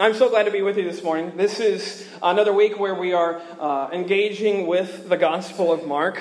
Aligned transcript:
I'm 0.00 0.14
so 0.14 0.28
glad 0.28 0.42
to 0.46 0.50
be 0.50 0.60
with 0.60 0.76
you 0.76 0.82
this 0.82 1.04
morning. 1.04 1.36
This 1.36 1.60
is 1.60 2.08
another 2.20 2.52
week 2.52 2.80
where 2.80 2.96
we 2.96 3.12
are 3.12 3.40
uh, 3.60 3.90
engaging 3.92 4.66
with 4.66 5.08
the 5.08 5.16
Gospel 5.16 5.70
of 5.70 5.86
Mark. 5.86 6.20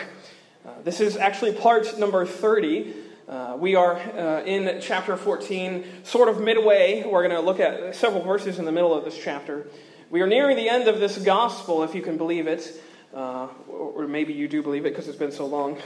Uh, 0.64 0.70
this 0.84 1.00
is 1.00 1.18
actually 1.18 1.53
part 1.53 1.98
number 1.98 2.24
30. 2.24 2.94
Uh, 3.28 3.56
we 3.58 3.74
are 3.74 3.96
uh, 3.96 4.44
in 4.44 4.80
chapter 4.80 5.17
14, 5.17 5.86
sort 6.04 6.30
of 6.30 6.40
midway. 6.40 7.04
We're 7.04 7.28
going 7.28 7.32
to 7.32 7.42
look 7.42 7.59
at 7.59 7.96
several 7.96 8.21
verses 8.21 8.59
in 8.59 8.66
the 8.66 8.71
middle 8.71 8.94
of 8.94 9.05
this 9.05 9.18
chapter. 9.18 9.65
We 10.11 10.21
are 10.21 10.27
nearing 10.27 10.55
the 10.55 10.69
end 10.69 10.87
of 10.87 10.99
this 10.99 11.17
Gospel, 11.17 11.81
if 11.81 11.95
you 11.95 12.03
can 12.03 12.15
believe 12.15 12.45
it. 12.45 12.79
Uh, 13.11 13.47
or 13.67 14.07
maybe 14.07 14.33
you 14.33 14.47
do 14.47 14.61
believe 14.61 14.85
it 14.85 14.89
because 14.89 15.07
it's 15.07 15.17
been 15.17 15.31
so 15.31 15.47
long. 15.47 15.79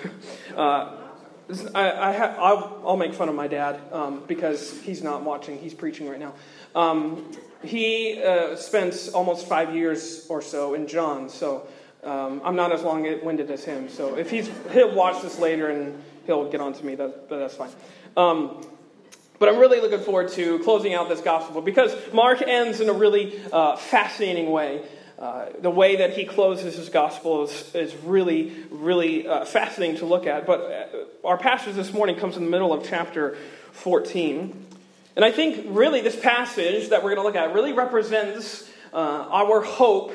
I, 1.73 1.89
I 2.11 2.53
will 2.83 2.97
make 2.97 3.13
fun 3.13 3.29
of 3.29 3.35
my 3.35 3.47
dad 3.47 3.79
um, 3.91 4.23
because 4.27 4.81
he's 4.81 5.01
not 5.01 5.23
watching, 5.23 5.57
he's 5.57 5.73
preaching 5.73 6.09
right 6.09 6.19
now. 6.19 6.33
Um, 6.75 7.31
he 7.63 8.21
uh, 8.21 8.55
spent 8.55 9.09
almost 9.13 9.47
five 9.47 9.73
years 9.73 10.25
or 10.29 10.41
so 10.41 10.73
in 10.73 10.87
John, 10.87 11.29
so 11.29 11.67
um, 12.03 12.41
I'm 12.43 12.55
not 12.55 12.71
as 12.71 12.83
long 12.83 13.03
winded 13.23 13.49
as 13.49 13.63
him. 13.63 13.89
So 13.89 14.17
if 14.17 14.29
he's, 14.29 14.49
he'll 14.71 14.93
watch 14.93 15.21
this 15.21 15.39
later 15.39 15.69
and 15.69 16.01
he'll 16.25 16.49
get 16.51 16.59
on 16.59 16.73
to 16.73 16.85
me, 16.85 16.95
that, 16.95 17.29
that's 17.29 17.55
fine. 17.55 17.71
Um, 18.15 18.65
but 19.39 19.49
I'm 19.49 19.57
really 19.57 19.79
looking 19.79 19.99
forward 19.99 20.29
to 20.33 20.59
closing 20.59 20.93
out 20.93 21.09
this 21.09 21.21
gospel 21.21 21.61
because 21.61 21.95
Mark 22.11 22.41
ends 22.41 22.81
in 22.81 22.89
a 22.89 22.93
really 22.93 23.39
uh, 23.51 23.75
fascinating 23.75 24.51
way. 24.51 24.81
Uh, 25.17 25.47
the 25.61 25.71
way 25.71 25.95
that 25.95 26.13
he 26.13 26.25
closes 26.25 26.75
his 26.75 26.89
gospel 26.89 27.43
is, 27.43 27.73
is 27.73 27.95
really, 28.03 28.53
really 28.69 29.27
uh, 29.27 29.45
fascinating 29.45 29.97
to 29.97 30.05
look 30.05 30.27
at. 30.27 30.45
But 30.45 30.61
uh, 30.61 31.27
our 31.27 31.37
passage 31.39 31.75
this 31.75 31.91
morning 31.91 32.17
comes 32.17 32.37
in 32.37 32.45
the 32.45 32.51
middle 32.51 32.71
of 32.71 32.87
chapter 32.87 33.35
14. 33.71 34.65
And 35.15 35.25
I 35.25 35.31
think 35.31 35.65
really 35.69 36.01
this 36.01 36.19
passage 36.19 36.89
that 36.89 37.03
we're 37.03 37.15
going 37.15 37.23
to 37.23 37.23
look 37.23 37.35
at 37.35 37.55
really 37.55 37.73
represents 37.73 38.69
uh, 38.93 39.27
our 39.31 39.61
hope 39.61 40.13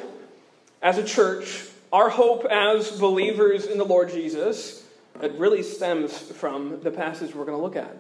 as 0.81 0.99
a 0.99 1.05
church, 1.05 1.65
our 1.93 2.09
hope 2.09 2.45
as 2.45 3.01
believers 3.01 3.67
in 3.67 3.79
the 3.79 3.85
Lord 3.85 4.11
Jesus. 4.11 4.87
It 5.21 5.33
really 5.33 5.65
stems 5.65 6.17
from 6.17 6.81
the 6.83 6.93
passage 6.93 7.35
we're 7.35 7.45
going 7.45 7.59
to 7.59 7.63
look 7.63 7.77
at. 7.77 7.97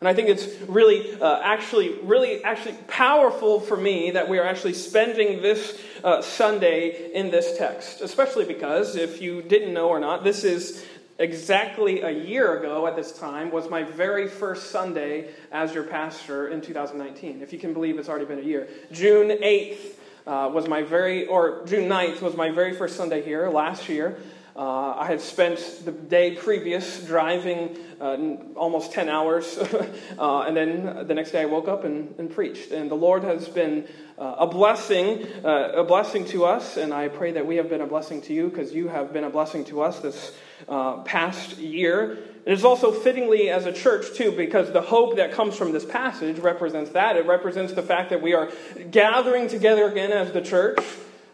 And 0.00 0.08
I 0.08 0.12
think 0.12 0.28
it's 0.28 0.46
really, 0.68 1.18
uh, 1.20 1.40
actually, 1.42 1.94
really, 2.02 2.44
actually 2.44 2.74
powerful 2.86 3.60
for 3.60 3.76
me 3.76 4.10
that 4.10 4.28
we 4.28 4.38
are 4.38 4.44
actually 4.44 4.74
spending 4.74 5.40
this 5.40 5.80
uh, 6.04 6.20
Sunday 6.20 7.12
in 7.14 7.30
this 7.30 7.56
text, 7.56 8.02
especially 8.02 8.44
because, 8.44 8.94
if 8.96 9.22
you 9.22 9.40
didn't 9.40 9.72
know 9.72 9.88
or 9.88 9.98
not, 9.98 10.22
this 10.22 10.44
is 10.44 10.84
exactly 11.18 12.02
a 12.02 12.10
year 12.10 12.58
ago 12.58 12.86
at 12.86 12.94
this 12.94 13.12
time 13.12 13.50
was 13.50 13.70
my 13.70 13.82
very 13.82 14.28
first 14.28 14.70
Sunday 14.70 15.30
as 15.50 15.72
your 15.72 15.84
pastor 15.84 16.48
in 16.48 16.60
2019. 16.60 17.40
If 17.40 17.54
you 17.54 17.58
can 17.58 17.72
believe 17.72 17.98
it's 17.98 18.10
already 18.10 18.26
been 18.26 18.38
a 18.38 18.42
year. 18.42 18.68
June 18.92 19.28
8th 19.28 19.94
uh, 20.26 20.50
was 20.52 20.68
my 20.68 20.82
very, 20.82 21.26
or 21.26 21.64
June 21.64 21.88
9th 21.88 22.20
was 22.20 22.36
my 22.36 22.50
very 22.50 22.74
first 22.74 22.96
Sunday 22.96 23.22
here 23.22 23.48
last 23.48 23.88
year. 23.88 24.18
Uh, 24.56 24.94
I 24.96 25.06
had 25.06 25.20
spent 25.20 25.58
the 25.84 25.92
day 25.92 26.34
previous 26.34 27.04
driving 27.04 27.76
uh, 28.00 28.16
almost 28.56 28.90
10 28.92 29.10
hours, 29.10 29.58
uh, 30.18 30.40
and 30.40 30.56
then 30.56 31.06
the 31.06 31.14
next 31.14 31.32
day 31.32 31.42
I 31.42 31.44
woke 31.44 31.68
up 31.68 31.84
and, 31.84 32.14
and 32.18 32.30
preached. 32.30 32.70
And 32.70 32.90
the 32.90 32.94
Lord 32.94 33.22
has 33.22 33.50
been 33.50 33.86
uh, 34.18 34.36
a 34.38 34.46
blessing, 34.46 35.26
uh, 35.44 35.72
a 35.74 35.84
blessing 35.84 36.24
to 36.26 36.46
us, 36.46 36.78
and 36.78 36.94
I 36.94 37.08
pray 37.08 37.32
that 37.32 37.46
we 37.46 37.56
have 37.56 37.68
been 37.68 37.82
a 37.82 37.86
blessing 37.86 38.22
to 38.22 38.32
you 38.32 38.48
because 38.48 38.72
you 38.72 38.88
have 38.88 39.12
been 39.12 39.24
a 39.24 39.30
blessing 39.30 39.66
to 39.66 39.82
us 39.82 40.00
this 40.00 40.32
uh, 40.70 41.02
past 41.02 41.58
year. 41.58 42.12
And 42.12 42.18
It 42.46 42.52
is 42.54 42.64
also 42.64 42.92
fittingly 42.92 43.50
as 43.50 43.66
a 43.66 43.72
church, 43.72 44.16
too, 44.16 44.32
because 44.32 44.72
the 44.72 44.80
hope 44.80 45.16
that 45.16 45.32
comes 45.32 45.54
from 45.54 45.72
this 45.72 45.84
passage 45.84 46.38
represents 46.38 46.92
that. 46.92 47.16
It 47.16 47.26
represents 47.26 47.74
the 47.74 47.82
fact 47.82 48.08
that 48.08 48.22
we 48.22 48.32
are 48.32 48.50
gathering 48.90 49.48
together 49.48 49.86
again 49.86 50.12
as 50.12 50.32
the 50.32 50.40
church, 50.40 50.78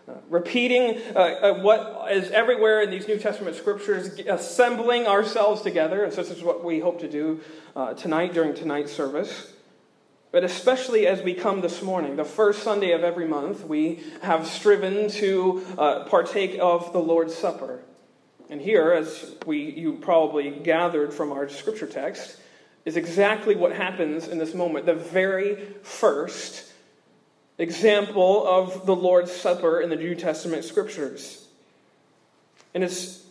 uh, 0.09 0.15
repeating 0.29 1.01
uh, 1.15 1.19
uh, 1.19 1.55
what 1.61 2.11
is 2.11 2.31
everywhere 2.33 2.83
in 2.83 2.91
these 2.91 3.07
New 3.07 3.19
Testament 3.19 3.55
scriptures, 3.55 4.19
assembling 4.27 5.07
ourselves 5.07 5.63
together. 5.63 6.11
So 6.11 6.23
this 6.23 6.31
is 6.31 6.43
what 6.43 6.65
we 6.65 6.81
hope 6.81 7.01
to 7.01 7.09
do 7.09 7.41
uh, 7.77 7.95
tonight 7.95 8.35
during 8.35 8.55
tonight's 8.55 8.93
service. 8.93 9.53
But 10.33 10.45
especially 10.45 11.07
as 11.07 11.23
we 11.23 11.35
come 11.35 11.61
this 11.61 11.83
morning, 11.83 12.17
the 12.17 12.25
first 12.25 12.63
Sunday 12.63 12.93
of 12.93 13.05
every 13.05 13.29
month, 13.29 13.65
we 13.65 14.03
have 14.23 14.47
striven 14.47 15.09
to 15.11 15.63
uh, 15.79 16.05
partake 16.05 16.59
of 16.61 16.93
the 16.93 16.99
Lord's 16.99 17.35
Supper. 17.35 17.81
And 18.51 18.61
here, 18.61 18.93
as 18.93 19.37
we, 19.47 19.59
you 19.59 19.93
probably 19.95 20.51
gathered 20.51 21.13
from 21.13 21.33
our 21.33 21.49
scripture 21.49 21.87
text, 21.87 22.39
is 22.85 22.97
exactly 22.97 23.55
what 23.55 23.73
happens 23.73 24.27
in 24.27 24.39
this 24.39 24.55
moment. 24.55 24.87
The 24.87 24.95
very 24.95 25.57
first 25.83 26.72
example 27.59 28.47
of 28.47 28.87
the 28.87 28.97
Lord's 28.97 29.33
Supper 29.33 29.81
in 29.81 29.91
the 29.91 29.97
New 29.97 30.15
Testament 30.15 30.65
scriptures. 30.65 31.47
And 32.75 32.83
it's 32.83 33.23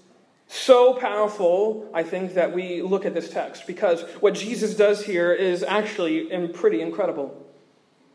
so 0.48 0.94
powerful, 0.94 1.90
I 1.94 2.04
think, 2.04 2.34
that 2.36 2.54
we 2.54 2.82
look 2.82 3.06
at 3.06 3.14
this 3.14 3.30
text 3.30 3.66
because 3.66 4.02
what 4.20 4.34
Jesus 4.34 4.76
does 4.76 5.06
here 5.06 5.32
is 5.32 5.64
actually 5.64 6.48
pretty 6.50 6.82
incredible. 6.82 7.38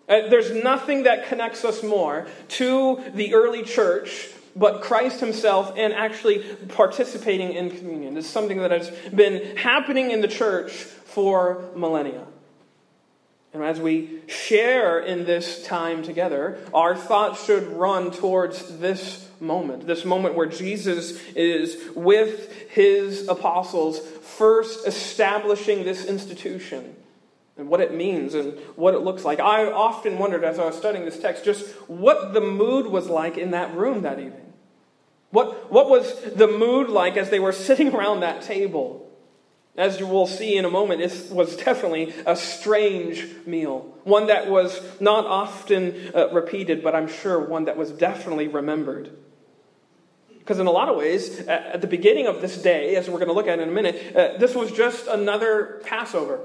Uh, 0.08 0.28
there's 0.28 0.52
nothing 0.52 1.02
that 1.04 1.26
connects 1.26 1.64
us 1.64 1.82
more 1.82 2.28
to 2.48 3.02
the 3.14 3.34
early 3.34 3.62
church 3.62 4.28
but 4.54 4.80
Christ 4.80 5.20
Himself 5.20 5.74
and 5.76 5.92
actually 5.92 6.38
participating 6.68 7.52
in 7.52 7.70
communion. 7.70 8.16
Is 8.16 8.26
something 8.26 8.58
that 8.58 8.70
has 8.70 8.90
been 9.14 9.56
happening 9.56 10.10
in 10.10 10.22
the 10.22 10.28
church 10.28 10.72
for 10.72 11.64
millennia. 11.74 12.26
And 13.56 13.64
as 13.64 13.80
we 13.80 14.20
share 14.26 15.00
in 15.00 15.24
this 15.24 15.64
time 15.64 16.02
together, 16.02 16.58
our 16.74 16.94
thoughts 16.94 17.44
should 17.44 17.66
run 17.68 18.10
towards 18.10 18.78
this 18.78 19.28
moment, 19.40 19.86
this 19.86 20.04
moment 20.04 20.34
where 20.34 20.46
Jesus 20.46 21.18
is 21.34 21.76
with 21.94 22.52
his 22.70 23.28
apostles, 23.28 23.98
first 23.98 24.86
establishing 24.86 25.84
this 25.84 26.04
institution 26.04 26.94
and 27.56 27.68
what 27.68 27.80
it 27.80 27.94
means 27.94 28.34
and 28.34 28.58
what 28.76 28.94
it 28.94 29.00
looks 29.00 29.24
like. 29.24 29.40
I 29.40 29.70
often 29.70 30.18
wondered 30.18 30.44
as 30.44 30.58
I 30.58 30.66
was 30.66 30.76
studying 30.76 31.06
this 31.06 31.18
text 31.18 31.44
just 31.44 31.66
what 31.88 32.34
the 32.34 32.40
mood 32.42 32.86
was 32.86 33.08
like 33.08 33.38
in 33.38 33.52
that 33.52 33.74
room 33.74 34.02
that 34.02 34.18
evening. 34.18 34.52
What, 35.30 35.72
what 35.72 35.88
was 35.88 36.20
the 36.34 36.46
mood 36.46 36.88
like 36.88 37.16
as 37.16 37.30
they 37.30 37.40
were 37.40 37.52
sitting 37.68 37.94
around 37.94 38.20
that 38.20 38.42
table? 38.42 39.05
As 39.76 40.00
you 40.00 40.06
will 40.06 40.26
see 40.26 40.56
in 40.56 40.64
a 40.64 40.70
moment, 40.70 41.02
it 41.02 41.30
was 41.30 41.56
definitely 41.56 42.14
a 42.24 42.34
strange 42.34 43.26
meal. 43.44 43.94
One 44.04 44.28
that 44.28 44.48
was 44.48 44.80
not 45.00 45.26
often 45.26 46.12
uh, 46.14 46.30
repeated, 46.32 46.82
but 46.82 46.94
I'm 46.94 47.08
sure 47.08 47.38
one 47.38 47.66
that 47.66 47.76
was 47.76 47.90
definitely 47.90 48.48
remembered. 48.48 49.14
Because 50.38 50.60
in 50.60 50.66
a 50.66 50.70
lot 50.70 50.88
of 50.88 50.96
ways, 50.96 51.40
at 51.40 51.80
the 51.80 51.88
beginning 51.88 52.26
of 52.26 52.40
this 52.40 52.56
day, 52.62 52.94
as 52.94 53.08
we're 53.08 53.18
going 53.18 53.28
to 53.28 53.34
look 53.34 53.48
at 53.48 53.58
in 53.58 53.68
a 53.68 53.72
minute, 53.72 54.16
uh, 54.16 54.38
this 54.38 54.54
was 54.54 54.70
just 54.70 55.08
another 55.08 55.82
Passover. 55.84 56.40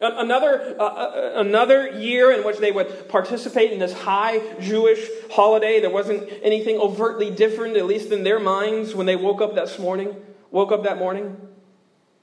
Another, 0.00 0.74
uh, 0.80 0.84
uh, 0.84 1.32
another 1.36 1.88
year 2.00 2.32
in 2.32 2.44
which 2.44 2.58
they 2.58 2.72
would 2.72 3.08
participate 3.08 3.70
in 3.70 3.78
this 3.78 3.92
high 3.92 4.40
Jewish 4.58 5.08
holiday. 5.30 5.80
There 5.80 5.90
wasn't 5.90 6.28
anything 6.42 6.78
overtly 6.78 7.30
different, 7.30 7.76
at 7.76 7.86
least 7.86 8.10
in 8.10 8.24
their 8.24 8.40
minds, 8.40 8.96
when 8.96 9.06
they 9.06 9.14
woke 9.14 9.40
up 9.40 9.54
that 9.54 9.78
morning. 9.78 10.16
Woke 10.50 10.72
up 10.72 10.82
that 10.82 10.98
morning. 10.98 11.36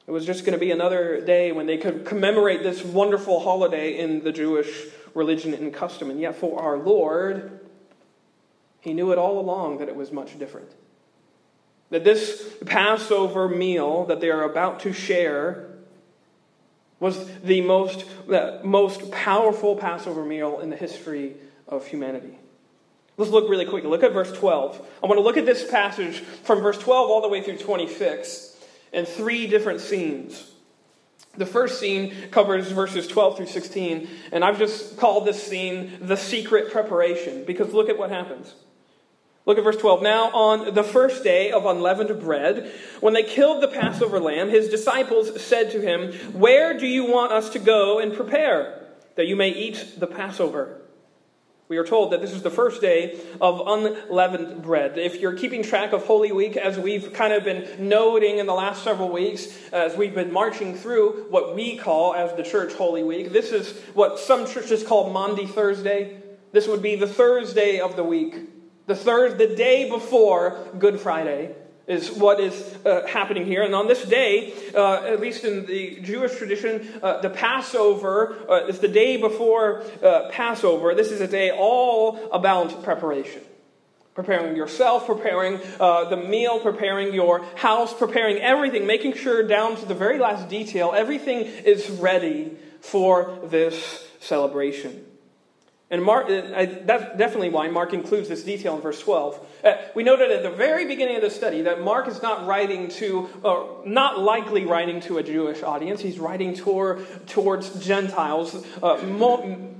It 0.09 0.11
was 0.11 0.25
just 0.25 0.43
going 0.43 0.53
to 0.53 0.59
be 0.59 0.71
another 0.71 1.21
day 1.21 1.51
when 1.51 1.67
they 1.67 1.77
could 1.77 2.03
commemorate 2.03 2.63
this 2.63 2.83
wonderful 2.83 3.41
holiday 3.41 3.95
in 3.95 4.23
the 4.23 4.31
Jewish 4.31 4.67
religion 5.13 5.53
and 5.53 5.71
custom. 5.71 6.09
And 6.09 6.19
yet, 6.19 6.35
for 6.35 6.59
our 6.59 6.79
Lord, 6.79 7.59
He 8.79 8.95
knew 8.95 9.11
it 9.11 9.19
all 9.19 9.39
along 9.39 9.77
that 9.77 9.87
it 9.87 9.95
was 9.95 10.11
much 10.11 10.39
different. 10.39 10.71
That 11.91 12.03
this 12.03 12.55
Passover 12.65 13.47
meal 13.47 14.05
that 14.05 14.19
they 14.19 14.31
are 14.31 14.41
about 14.41 14.79
to 14.79 14.93
share 14.93 15.69
was 16.99 17.29
the 17.41 17.61
most, 17.61 18.03
the 18.27 18.61
most 18.63 19.11
powerful 19.11 19.75
Passover 19.75 20.25
meal 20.25 20.59
in 20.59 20.71
the 20.71 20.75
history 20.75 21.35
of 21.67 21.85
humanity. 21.85 22.39
Let's 23.17 23.29
look 23.29 23.47
really 23.47 23.65
quickly. 23.65 23.91
Look 23.91 24.01
at 24.01 24.13
verse 24.13 24.31
12. 24.31 24.87
I 25.03 25.05
want 25.05 25.19
to 25.19 25.23
look 25.23 25.37
at 25.37 25.45
this 25.45 25.69
passage 25.69 26.21
from 26.21 26.61
verse 26.61 26.79
12 26.79 27.11
all 27.11 27.21
the 27.21 27.29
way 27.29 27.43
through 27.43 27.57
26 27.57 28.48
in 28.91 29.05
three 29.05 29.47
different 29.47 29.81
scenes. 29.81 30.51
The 31.37 31.45
first 31.45 31.79
scene 31.79 32.13
covers 32.31 32.71
verses 32.71 33.07
12 33.07 33.37
through 33.37 33.45
16, 33.47 34.09
and 34.31 34.43
I've 34.43 34.57
just 34.57 34.97
called 34.97 35.25
this 35.25 35.41
scene 35.41 35.97
the 36.01 36.17
secret 36.17 36.71
preparation 36.71 37.45
because 37.45 37.73
look 37.73 37.89
at 37.89 37.97
what 37.97 38.09
happens. 38.09 38.53
Look 39.45 39.57
at 39.57 39.63
verse 39.63 39.77
12. 39.77 40.01
Now, 40.01 40.31
on 40.31 40.73
the 40.73 40.83
first 40.83 41.23
day 41.23 41.51
of 41.51 41.65
unleavened 41.65 42.19
bread, 42.19 42.71
when 42.99 43.13
they 43.13 43.23
killed 43.23 43.63
the 43.63 43.67
Passover 43.67 44.19
lamb, 44.19 44.49
his 44.49 44.69
disciples 44.69 45.41
said 45.41 45.71
to 45.71 45.81
him, 45.81 46.13
Where 46.33 46.77
do 46.77 46.85
you 46.85 47.05
want 47.05 47.31
us 47.31 47.49
to 47.51 47.59
go 47.59 47.99
and 47.99 48.13
prepare 48.13 48.87
that 49.15 49.27
you 49.27 49.35
may 49.35 49.49
eat 49.49 49.95
the 49.97 50.07
Passover? 50.07 50.81
We 51.69 51.77
are 51.77 51.85
told 51.85 52.13
that 52.13 52.21
this 52.21 52.31
is 52.31 52.41
the 52.41 52.49
first 52.49 52.81
day 52.81 53.19
of 53.39 53.61
unleavened 53.63 54.63
bread. 54.63 54.97
If 54.97 55.21
you're 55.21 55.35
keeping 55.35 55.61
track 55.61 55.93
of 55.93 56.03
Holy 56.03 56.31
Week, 56.31 56.57
as 56.57 56.79
we've 56.79 57.13
kind 57.13 57.31
of 57.31 57.43
been 57.43 57.87
noting 57.87 58.39
in 58.39 58.47
the 58.47 58.55
last 58.55 58.83
several 58.83 59.09
weeks, 59.09 59.55
as 59.71 59.95
we've 59.95 60.15
been 60.15 60.33
marching 60.33 60.75
through 60.75 61.27
what 61.29 61.53
we 61.53 61.77
call 61.77 62.15
as 62.15 62.35
the 62.35 62.41
church 62.41 62.73
Holy 62.73 63.03
Week, 63.03 63.31
this 63.31 63.51
is 63.51 63.79
what 63.93 64.17
some 64.17 64.47
churches 64.47 64.83
call 64.83 65.11
Maundy 65.11 65.45
Thursday 65.45 66.23
This 66.51 66.67
would 66.67 66.81
be 66.81 66.95
the 66.95 67.05
Thursday 67.05 67.79
of 67.79 67.95
the 67.95 68.03
week. 68.03 68.49
The 68.87 68.95
third, 68.95 69.37
the 69.37 69.55
day 69.55 69.87
before 69.87 70.57
Good 70.79 70.99
Friday 70.99 71.53
is 71.89 72.11
what 72.11 72.39
is 72.39 72.77
uh, 72.85 73.05
happening 73.07 73.45
here. 73.45 73.63
And 73.63 73.73
on 73.73 73.87
this 73.87 74.05
day, 74.05 74.53
uh, 74.75 75.03
at 75.03 75.19
least 75.19 75.43
in 75.43 75.65
the 75.65 75.99
Jewish 76.01 76.37
tradition, 76.37 76.87
uh, 77.01 77.19
the 77.19 77.31
Passover 77.31 78.37
uh, 78.47 78.67
is 78.67 78.77
the 78.77 78.87
day 78.87 79.17
before 79.17 79.83
uh, 80.03 80.29
Passover. 80.29 80.93
This 80.93 81.11
is 81.11 81.19
a 81.19 81.27
day 81.27 81.49
all 81.51 82.29
about 82.31 82.83
preparation. 82.83 83.41
Preparing 84.13 84.55
yourself, 84.55 85.07
preparing 85.07 85.59
uh, 85.79 86.09
the 86.09 86.17
meal, 86.17 86.59
preparing 86.59 87.13
your 87.13 87.43
house, 87.55 87.91
preparing 87.93 88.37
everything, 88.37 88.85
making 88.85 89.13
sure 89.13 89.41
down 89.47 89.75
to 89.75 89.85
the 89.85 89.95
very 89.95 90.19
last 90.19 90.47
detail, 90.47 90.93
everything 90.95 91.39
is 91.39 91.89
ready 91.89 92.51
for 92.81 93.39
this 93.45 94.07
celebration. 94.19 95.08
And 95.91 96.03
Mark, 96.03 96.25
uh, 96.25 96.67
that's 96.83 97.17
definitely 97.17 97.49
why 97.49 97.67
Mark 97.67 97.93
includes 97.93 98.29
this 98.29 98.43
detail 98.43 98.75
in 98.75 98.81
verse 98.81 98.99
12. 98.99 99.45
Uh, 99.63 99.73
we 99.95 100.03
noted 100.03 100.31
at 100.31 100.43
the 100.43 100.51
very 100.51 100.85
beginning 100.85 101.15
of 101.15 101.23
the 101.23 101.31
study 101.31 101.63
that 101.63 101.81
Mark 101.81 102.07
is 102.07 102.21
not 102.21 102.45
writing 102.45 102.89
to, 102.89 103.27
uh, 103.43 103.63
not 103.85 104.19
likely 104.19 104.65
writing 104.65 104.99
to 105.01 105.17
a 105.17 105.23
Jewish 105.23 105.63
audience. 105.63 105.99
He's 105.99 106.19
writing 106.19 106.53
toward, 106.53 107.27
towards 107.27 107.83
Gentiles, 107.83 108.63
uh, 108.83 108.97
mo- 108.97 109.73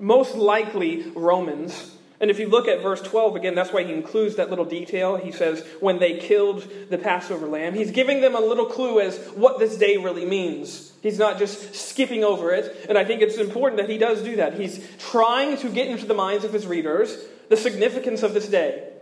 most 0.00 0.34
likely 0.34 1.10
Romans. 1.14 1.95
And 2.18 2.30
if 2.30 2.38
you 2.38 2.48
look 2.48 2.66
at 2.66 2.82
verse 2.82 3.02
12 3.02 3.36
again, 3.36 3.54
that's 3.54 3.72
why 3.72 3.84
he 3.84 3.92
includes 3.92 4.36
that 4.36 4.48
little 4.48 4.64
detail. 4.64 5.16
He 5.16 5.32
says, 5.32 5.66
when 5.80 5.98
they 5.98 6.18
killed 6.18 6.66
the 6.88 6.96
Passover 6.96 7.46
lamb, 7.46 7.74
he's 7.74 7.90
giving 7.90 8.22
them 8.22 8.34
a 8.34 8.40
little 8.40 8.66
clue 8.66 9.00
as 9.00 9.18
what 9.34 9.58
this 9.58 9.76
day 9.76 9.98
really 9.98 10.24
means. 10.24 10.92
He's 11.02 11.18
not 11.18 11.38
just 11.38 11.74
skipping 11.74 12.24
over 12.24 12.52
it. 12.52 12.86
And 12.88 12.96
I 12.96 13.04
think 13.04 13.20
it's 13.20 13.36
important 13.36 13.80
that 13.80 13.90
he 13.90 13.98
does 13.98 14.22
do 14.22 14.36
that. 14.36 14.54
He's 14.54 14.86
trying 14.98 15.58
to 15.58 15.68
get 15.68 15.88
into 15.88 16.06
the 16.06 16.14
minds 16.14 16.44
of 16.44 16.52
his 16.52 16.66
readers 16.66 17.16
the 17.48 17.56
significance 17.56 18.22
of 18.22 18.34
this 18.34 18.48
day. 18.48 18.92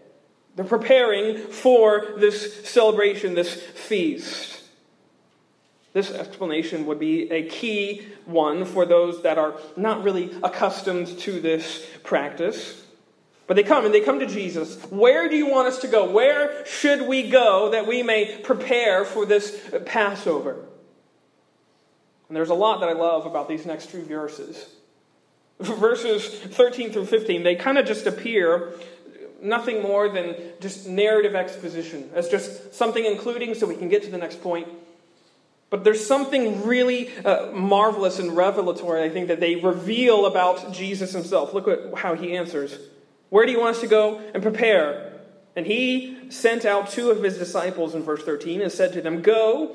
They're 0.57 0.65
preparing 0.65 1.39
for 1.39 2.15
this 2.19 2.69
celebration, 2.69 3.35
this 3.35 3.55
feast. 3.55 4.63
This 5.93 6.11
explanation 6.11 6.87
would 6.87 6.99
be 6.99 7.31
a 7.31 7.49
key 7.49 8.07
one 8.25 8.65
for 8.65 8.85
those 8.85 9.23
that 9.23 9.39
are 9.39 9.55
not 9.77 10.03
really 10.03 10.37
accustomed 10.43 11.07
to 11.21 11.41
this 11.41 11.87
practice. 12.03 12.84
But 13.47 13.57
they 13.57 13.63
come 13.63 13.85
and 13.85 13.93
they 13.93 14.01
come 14.01 14.21
to 14.21 14.27
Jesus. 14.27 14.77
Where 14.91 15.29
do 15.29 15.37
you 15.37 15.47
want 15.47 15.69
us 15.69 15.79
to 15.81 15.89
go? 15.89 16.11
Where 16.11 16.65
should 16.67 17.03
we 17.03 17.29
go 17.29 17.71
that 17.71 17.87
we 17.87 18.03
may 18.03 18.39
prepare 18.39 19.05
for 19.05 19.27
this 19.27 19.61
Passover? 19.85 20.65
And 22.29 22.37
there's 22.37 22.51
a 22.51 22.55
lot 22.55 22.81
that 22.81 22.89
I 22.89 22.95
love 22.95 23.27
about 23.27 23.49
these 23.49 23.67
next 23.67 23.91
two 23.91 24.03
verses. 24.03 24.67
Verses 25.61 26.27
13 26.27 26.91
through 26.91 27.07
15, 27.07 27.43
they 27.43 27.55
kind 27.55 27.79
of 27.79 27.87
just 27.87 28.07
appear 28.07 28.73
nothing 29.43 29.83
more 29.83 30.09
than 30.09 30.35
just 30.61 30.89
narrative 30.89 31.35
exposition, 31.35 32.11
as 32.15 32.29
just 32.29 32.75
something 32.75 33.05
including 33.05 33.55
so 33.55 33.67
we 33.67 33.77
can 33.77 33.89
get 33.89 34.03
to 34.05 34.11
the 34.11 34.19
next 34.19 34.43
point. 34.43 34.67
But 35.69 35.85
there's 35.85 36.05
something 36.05 36.67
really 36.67 37.11
uh, 37.25 37.51
marvelous 37.53 38.19
and 38.19 38.37
revelatory, 38.37 39.03
I 39.03 39.11
think, 39.11 39.29
that 39.29 39.41
they 39.41 39.57
reveal 39.57 40.27
about 40.27 40.73
Jesus 40.73 41.13
himself. 41.13 41.53
Look 41.53 41.69
at 41.69 41.99
how 41.99 42.15
he 42.15 42.37
answers. 42.37 42.79
Where 43.35 43.47
do 43.47 43.51
you 43.51 43.59
want 43.59 43.75
us 43.75 43.81
to 43.81 43.89
go 43.89 44.21
and 44.33 44.45
prepare? 44.45 45.13
And 45.57 45.67
he 45.67 46.31
sent 46.31 46.65
out 46.65 46.91
two 46.91 47.11
of 47.11 47.21
his 47.21 47.37
disciples 47.37 47.93
in 47.93 48.05
verse 48.05 48.23
13 48.23 48.61
and 48.61 48.71
said 48.71 48.93
to 48.93 49.03
them, 49.03 49.23
Go 49.23 49.75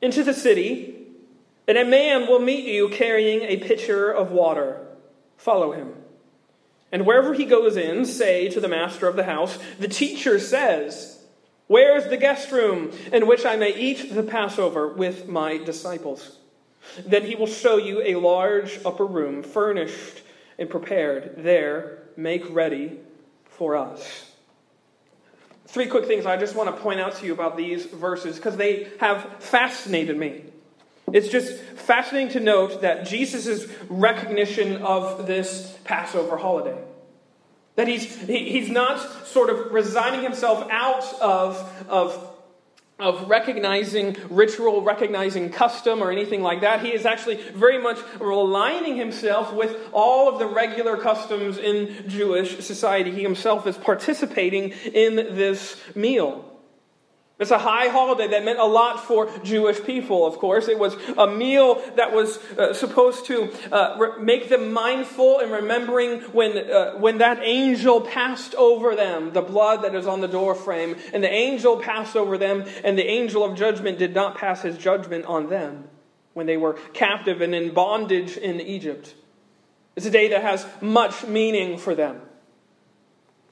into 0.00 0.24
the 0.24 0.32
city, 0.32 1.04
and 1.68 1.76
a 1.76 1.84
man 1.84 2.26
will 2.26 2.38
meet 2.38 2.64
you 2.64 2.88
carrying 2.88 3.42
a 3.42 3.58
pitcher 3.58 4.10
of 4.10 4.30
water. 4.30 4.80
Follow 5.36 5.72
him. 5.72 5.92
And 6.90 7.04
wherever 7.04 7.34
he 7.34 7.44
goes 7.44 7.76
in, 7.76 8.06
say 8.06 8.48
to 8.48 8.58
the 8.58 8.68
master 8.68 9.06
of 9.06 9.16
the 9.16 9.24
house, 9.24 9.58
The 9.78 9.86
teacher 9.86 10.38
says, 10.38 11.22
Where's 11.66 12.08
the 12.08 12.16
guest 12.16 12.52
room 12.52 12.90
in 13.12 13.26
which 13.26 13.44
I 13.44 13.56
may 13.56 13.76
eat 13.76 14.14
the 14.14 14.22
Passover 14.22 14.88
with 14.88 15.28
my 15.28 15.58
disciples? 15.58 16.38
Then 17.04 17.26
he 17.26 17.34
will 17.34 17.48
show 17.48 17.76
you 17.76 18.00
a 18.00 18.14
large 18.14 18.80
upper 18.82 19.04
room, 19.04 19.42
furnished 19.42 20.22
and 20.58 20.70
prepared. 20.70 21.34
There, 21.36 22.03
make 22.16 22.52
ready 22.54 22.98
for 23.44 23.76
us. 23.76 24.32
Three 25.66 25.86
quick 25.86 26.06
things 26.06 26.26
I 26.26 26.36
just 26.36 26.54
want 26.54 26.74
to 26.74 26.82
point 26.82 27.00
out 27.00 27.16
to 27.16 27.26
you 27.26 27.32
about 27.32 27.56
these 27.56 27.84
verses 27.86 28.36
because 28.36 28.56
they 28.56 28.88
have 29.00 29.42
fascinated 29.42 30.16
me. 30.16 30.44
It's 31.12 31.28
just 31.28 31.58
fascinating 31.58 32.30
to 32.32 32.40
note 32.40 32.82
that 32.82 33.06
Jesus' 33.06 33.66
recognition 33.88 34.82
of 34.82 35.26
this 35.26 35.76
Passover 35.84 36.36
holiday. 36.36 36.78
That 37.76 37.88
he's, 37.88 38.14
he, 38.26 38.50
he's 38.50 38.70
not 38.70 39.00
sort 39.26 39.50
of 39.50 39.72
resigning 39.72 40.22
himself 40.22 40.66
out 40.70 41.04
of, 41.20 41.86
of 41.88 42.33
of 42.98 43.28
recognizing 43.28 44.16
ritual, 44.30 44.82
recognizing 44.82 45.50
custom, 45.50 46.02
or 46.02 46.12
anything 46.12 46.42
like 46.42 46.60
that. 46.60 46.80
He 46.84 46.94
is 46.94 47.04
actually 47.04 47.36
very 47.36 47.78
much 47.78 47.98
aligning 48.20 48.96
himself 48.96 49.52
with 49.52 49.76
all 49.92 50.28
of 50.28 50.38
the 50.38 50.46
regular 50.46 50.96
customs 50.96 51.58
in 51.58 52.08
Jewish 52.08 52.64
society. 52.64 53.10
He 53.10 53.22
himself 53.22 53.66
is 53.66 53.76
participating 53.76 54.70
in 54.70 55.16
this 55.16 55.80
meal. 55.96 56.53
It's 57.44 57.50
a 57.50 57.58
high 57.58 57.88
holiday 57.88 58.26
that 58.28 58.42
meant 58.42 58.58
a 58.58 58.64
lot 58.64 59.04
for 59.04 59.30
Jewish 59.40 59.84
people, 59.84 60.24
of 60.24 60.38
course. 60.38 60.66
It 60.66 60.78
was 60.78 60.96
a 61.18 61.26
meal 61.26 61.74
that 61.96 62.10
was 62.10 62.38
uh, 62.56 62.72
supposed 62.72 63.26
to 63.26 63.52
uh, 63.70 63.96
re- 63.98 64.24
make 64.24 64.48
them 64.48 64.72
mindful 64.72 65.40
and 65.40 65.52
remembering 65.52 66.22
when, 66.32 66.56
uh, 66.56 66.94
when 66.94 67.18
that 67.18 67.40
angel 67.42 68.00
passed 68.00 68.54
over 68.54 68.96
them, 68.96 69.34
the 69.34 69.42
blood 69.42 69.82
that 69.82 69.94
is 69.94 70.06
on 70.06 70.22
the 70.22 70.26
doorframe, 70.26 70.96
and 71.12 71.22
the 71.22 71.30
angel 71.30 71.76
passed 71.76 72.16
over 72.16 72.38
them, 72.38 72.64
and 72.82 72.96
the 72.96 73.06
angel 73.06 73.44
of 73.44 73.58
judgment 73.58 73.98
did 73.98 74.14
not 74.14 74.38
pass 74.38 74.62
his 74.62 74.78
judgment 74.78 75.26
on 75.26 75.50
them 75.50 75.84
when 76.32 76.46
they 76.46 76.56
were 76.56 76.78
captive 76.94 77.42
and 77.42 77.54
in 77.54 77.74
bondage 77.74 78.38
in 78.38 78.58
Egypt. 78.58 79.14
It's 79.96 80.06
a 80.06 80.10
day 80.10 80.28
that 80.28 80.40
has 80.40 80.66
much 80.80 81.26
meaning 81.26 81.76
for 81.76 81.94
them. 81.94 82.22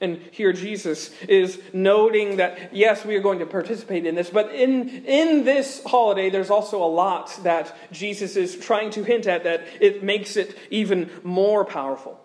And 0.03 0.21
here 0.31 0.51
Jesus 0.51 1.11
is 1.29 1.61
noting 1.71 2.35
that, 2.37 2.75
yes, 2.75 3.05
we 3.05 3.15
are 3.15 3.21
going 3.21 3.39
to 3.39 3.45
participate 3.45 4.05
in 4.05 4.15
this, 4.15 4.29
but 4.29 4.53
in, 4.53 4.89
in 5.05 5.45
this 5.45 5.81
holiday, 5.85 6.29
there's 6.29 6.49
also 6.49 6.83
a 6.83 6.91
lot 6.91 7.39
that 7.43 7.73
Jesus 7.93 8.35
is 8.35 8.57
trying 8.57 8.91
to 8.91 9.03
hint 9.03 9.27
at 9.27 9.45
that 9.45 9.63
it 9.79 10.03
makes 10.03 10.35
it 10.35 10.57
even 10.69 11.09
more 11.23 11.63
powerful. 11.63 12.19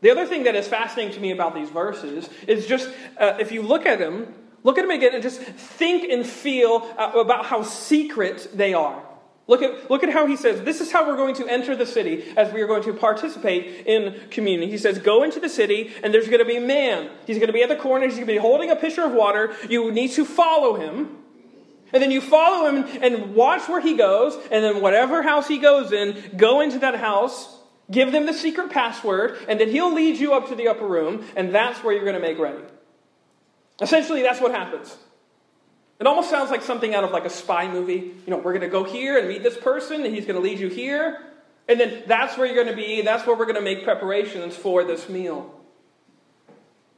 The 0.00 0.10
other 0.10 0.26
thing 0.26 0.42
that 0.42 0.56
is 0.56 0.66
fascinating 0.66 1.14
to 1.14 1.20
me 1.20 1.30
about 1.30 1.54
these 1.54 1.70
verses 1.70 2.28
is 2.48 2.66
just 2.66 2.90
uh, 3.18 3.38
if 3.38 3.52
you 3.52 3.62
look 3.62 3.86
at 3.86 4.00
them, 4.00 4.34
look 4.64 4.76
at 4.76 4.82
them 4.82 4.90
again 4.90 5.14
and 5.14 5.22
just 5.22 5.40
think 5.40 6.10
and 6.10 6.26
feel 6.26 6.92
uh, 6.98 7.12
about 7.14 7.46
how 7.46 7.62
secret 7.62 8.48
they 8.52 8.74
are. 8.74 9.00
Look 9.46 9.60
at, 9.62 9.90
look 9.90 10.02
at 10.02 10.10
how 10.10 10.26
he 10.26 10.36
says, 10.36 10.62
this 10.62 10.80
is 10.80 10.90
how 10.90 11.06
we're 11.06 11.16
going 11.16 11.34
to 11.34 11.46
enter 11.46 11.76
the 11.76 11.84
city 11.84 12.32
as 12.34 12.50
we 12.52 12.62
are 12.62 12.66
going 12.66 12.82
to 12.84 12.94
participate 12.94 13.86
in 13.86 14.28
communion. 14.30 14.70
He 14.70 14.78
says, 14.78 14.98
go 14.98 15.22
into 15.22 15.38
the 15.38 15.50
city, 15.50 15.92
and 16.02 16.14
there's 16.14 16.28
going 16.28 16.38
to 16.38 16.46
be 16.46 16.56
a 16.56 16.62
man. 16.62 17.10
He's 17.26 17.36
going 17.36 17.48
to 17.48 17.52
be 17.52 17.62
at 17.62 17.68
the 17.68 17.76
corner. 17.76 18.06
He's 18.06 18.14
going 18.14 18.26
to 18.26 18.32
be 18.32 18.38
holding 18.38 18.70
a 18.70 18.76
pitcher 18.76 19.02
of 19.02 19.12
water. 19.12 19.54
You 19.68 19.92
need 19.92 20.12
to 20.12 20.24
follow 20.24 20.76
him. 20.76 21.18
And 21.92 22.02
then 22.02 22.10
you 22.10 22.22
follow 22.22 22.70
him 22.70 23.02
and 23.02 23.34
watch 23.34 23.68
where 23.68 23.80
he 23.80 23.96
goes. 23.96 24.34
And 24.50 24.64
then 24.64 24.80
whatever 24.80 25.22
house 25.22 25.46
he 25.46 25.58
goes 25.58 25.92
in, 25.92 26.36
go 26.38 26.62
into 26.62 26.78
that 26.78 26.96
house, 26.96 27.58
give 27.90 28.12
them 28.12 28.24
the 28.24 28.32
secret 28.32 28.70
password, 28.70 29.36
and 29.46 29.60
then 29.60 29.68
he'll 29.68 29.92
lead 29.92 30.16
you 30.16 30.32
up 30.32 30.48
to 30.48 30.54
the 30.54 30.68
upper 30.68 30.86
room, 30.86 31.22
and 31.36 31.54
that's 31.54 31.84
where 31.84 31.94
you're 31.94 32.04
going 32.04 32.14
to 32.14 32.20
make 32.20 32.38
ready. 32.38 32.64
Essentially, 33.80 34.22
that's 34.22 34.40
what 34.40 34.52
happens. 34.52 34.96
It 36.00 36.06
almost 36.06 36.28
sounds 36.30 36.50
like 36.50 36.62
something 36.62 36.94
out 36.94 37.04
of 37.04 37.12
like 37.12 37.24
a 37.24 37.30
spy 37.30 37.70
movie. 37.70 38.14
You 38.26 38.30
know, 38.30 38.38
we're 38.38 38.52
going 38.52 38.62
to 38.62 38.68
go 38.68 38.84
here 38.84 39.18
and 39.18 39.28
meet 39.28 39.42
this 39.42 39.56
person, 39.56 40.04
and 40.04 40.14
he's 40.14 40.26
going 40.26 40.36
to 40.36 40.42
lead 40.42 40.58
you 40.58 40.68
here. 40.68 41.20
And 41.68 41.80
then 41.80 42.02
that's 42.06 42.36
where 42.36 42.46
you're 42.46 42.62
going 42.62 42.76
to 42.76 42.80
be. 42.80 43.02
That's 43.02 43.26
where 43.26 43.36
we're 43.36 43.46
going 43.46 43.56
to 43.56 43.62
make 43.62 43.84
preparations 43.84 44.56
for 44.56 44.84
this 44.84 45.08
meal. 45.08 45.54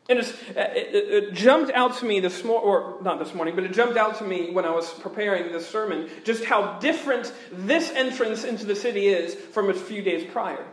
And 0.08 0.20
uh, 0.20 0.22
it, 0.22 0.94
it, 0.94 1.24
it, 1.24 1.32
jumped 1.34 1.72
out 1.72 1.98
to 1.98 2.04
me 2.04 2.20
this 2.20 2.44
morning, 2.44 2.68
or 2.68 2.98
not 3.02 3.18
this 3.18 3.34
morning, 3.34 3.56
but 3.56 3.64
it 3.64 3.72
jumped 3.72 3.96
out 3.96 4.18
to 4.18 4.24
me 4.24 4.50
when 4.50 4.64
I 4.64 4.70
was 4.70 4.88
preparing 4.94 5.50
this 5.50 5.68
sermon, 5.68 6.08
just 6.22 6.44
how 6.44 6.78
different 6.78 7.32
this 7.50 7.90
entrance 7.90 8.44
into 8.44 8.66
the 8.66 8.76
city 8.76 9.08
is 9.08 9.34
from 9.34 9.68
a 9.68 9.74
few 9.74 10.02
days 10.02 10.24
prior. 10.30 10.64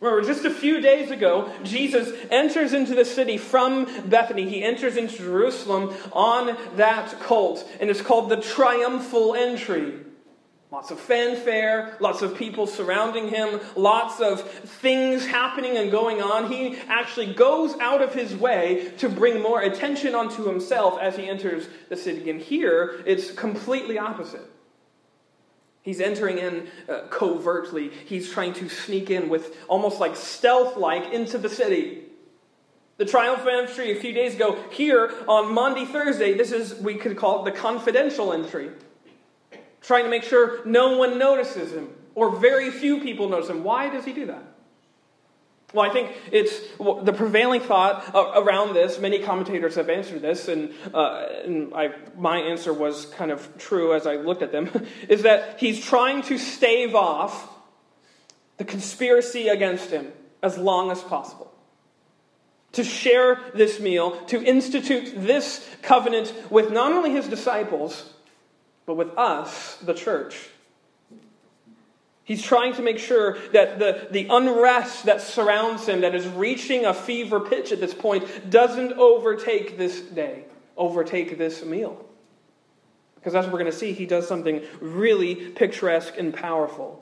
Remember, 0.00 0.26
just 0.26 0.44
a 0.44 0.50
few 0.50 0.80
days 0.80 1.10
ago, 1.10 1.50
Jesus 1.62 2.12
enters 2.30 2.74
into 2.74 2.94
the 2.94 3.04
city 3.04 3.38
from 3.38 3.86
Bethany. 4.08 4.48
He 4.48 4.62
enters 4.62 4.96
into 4.96 5.16
Jerusalem 5.16 5.94
on 6.12 6.56
that 6.76 7.18
colt, 7.20 7.66
and 7.80 7.88
it's 7.88 8.02
called 8.02 8.28
the 8.28 8.40
triumphal 8.40 9.34
entry. 9.34 10.00
Lots 10.70 10.90
of 10.90 11.00
fanfare, 11.00 11.96
lots 12.00 12.20
of 12.22 12.36
people 12.36 12.66
surrounding 12.66 13.28
him, 13.28 13.60
lots 13.76 14.20
of 14.20 14.42
things 14.50 15.24
happening 15.24 15.78
and 15.78 15.90
going 15.90 16.20
on. 16.20 16.50
He 16.50 16.76
actually 16.88 17.32
goes 17.32 17.74
out 17.78 18.02
of 18.02 18.12
his 18.12 18.34
way 18.34 18.92
to 18.98 19.08
bring 19.08 19.40
more 19.40 19.62
attention 19.62 20.14
onto 20.14 20.44
himself 20.44 20.98
as 21.00 21.16
he 21.16 21.28
enters 21.28 21.68
the 21.88 21.96
city. 21.96 22.28
And 22.28 22.40
here, 22.40 23.00
it's 23.06 23.30
completely 23.30 23.96
opposite. 23.96 24.42
He's 25.86 26.00
entering 26.00 26.38
in 26.38 26.66
uh, 26.88 27.02
covertly. 27.10 27.90
He's 28.06 28.28
trying 28.28 28.54
to 28.54 28.68
sneak 28.68 29.08
in 29.08 29.28
with 29.28 29.56
almost 29.68 30.00
like 30.00 30.16
stealth 30.16 30.76
like 30.76 31.12
into 31.12 31.38
the 31.38 31.48
city. 31.48 32.02
The 32.96 33.04
triumphal 33.04 33.50
entry 33.50 33.96
a 33.96 34.00
few 34.00 34.12
days 34.12 34.34
ago, 34.34 34.58
here 34.72 35.14
on 35.28 35.54
Maundy, 35.54 35.84
Thursday, 35.84 36.34
this 36.34 36.50
is, 36.50 36.74
we 36.74 36.96
could 36.96 37.16
call 37.16 37.46
it 37.46 37.52
the 37.52 37.56
confidential 37.56 38.32
entry. 38.32 38.70
Trying 39.80 40.02
to 40.02 40.10
make 40.10 40.24
sure 40.24 40.66
no 40.66 40.96
one 40.96 41.20
notices 41.20 41.72
him, 41.72 41.90
or 42.16 42.36
very 42.36 42.72
few 42.72 43.00
people 43.00 43.28
notice 43.28 43.48
him. 43.48 43.62
Why 43.62 43.88
does 43.88 44.04
he 44.04 44.12
do 44.12 44.26
that? 44.26 44.42
Well, 45.72 45.88
I 45.88 45.92
think 45.92 46.12
it's 46.30 46.60
the 46.78 47.12
prevailing 47.12 47.60
thought 47.60 48.10
around 48.14 48.74
this. 48.74 49.00
Many 49.00 49.18
commentators 49.18 49.74
have 49.74 49.90
answered 49.90 50.22
this, 50.22 50.46
and, 50.48 50.72
uh, 50.94 51.26
and 51.44 51.74
I, 51.74 51.90
my 52.16 52.38
answer 52.38 52.72
was 52.72 53.06
kind 53.06 53.32
of 53.32 53.58
true 53.58 53.92
as 53.92 54.06
I 54.06 54.16
looked 54.16 54.42
at 54.42 54.52
them. 54.52 54.70
is 55.08 55.22
that 55.22 55.58
he's 55.58 55.84
trying 55.84 56.22
to 56.22 56.38
stave 56.38 56.94
off 56.94 57.50
the 58.58 58.64
conspiracy 58.64 59.48
against 59.48 59.90
him 59.90 60.12
as 60.42 60.56
long 60.56 60.90
as 60.90 61.02
possible. 61.02 61.52
To 62.72 62.84
share 62.84 63.40
this 63.54 63.80
meal, 63.80 64.24
to 64.26 64.42
institute 64.42 65.14
this 65.16 65.68
covenant 65.82 66.32
with 66.50 66.70
not 66.70 66.92
only 66.92 67.10
his 67.10 67.26
disciples, 67.26 68.12
but 68.86 68.96
with 68.96 69.16
us, 69.18 69.76
the 69.76 69.94
church. 69.94 70.48
He's 72.26 72.42
trying 72.42 72.74
to 72.74 72.82
make 72.82 72.98
sure 72.98 73.38
that 73.52 73.78
the, 73.78 74.08
the 74.10 74.26
unrest 74.28 75.04
that 75.04 75.20
surrounds 75.20 75.86
him, 75.86 76.00
that 76.00 76.12
is 76.12 76.26
reaching 76.26 76.84
a 76.84 76.92
fever 76.92 77.38
pitch 77.38 77.70
at 77.70 77.78
this 77.78 77.94
point, 77.94 78.50
doesn't 78.50 78.94
overtake 78.94 79.78
this 79.78 80.00
day, 80.00 80.44
overtake 80.76 81.38
this 81.38 81.64
meal. 81.64 82.04
Because 83.14 83.36
as 83.36 83.46
we're 83.46 83.60
going 83.60 83.66
to 83.66 83.72
see, 83.72 83.92
he 83.92 84.06
does 84.06 84.26
something 84.26 84.60
really 84.80 85.36
picturesque 85.36 86.14
and 86.18 86.34
powerful. 86.34 87.00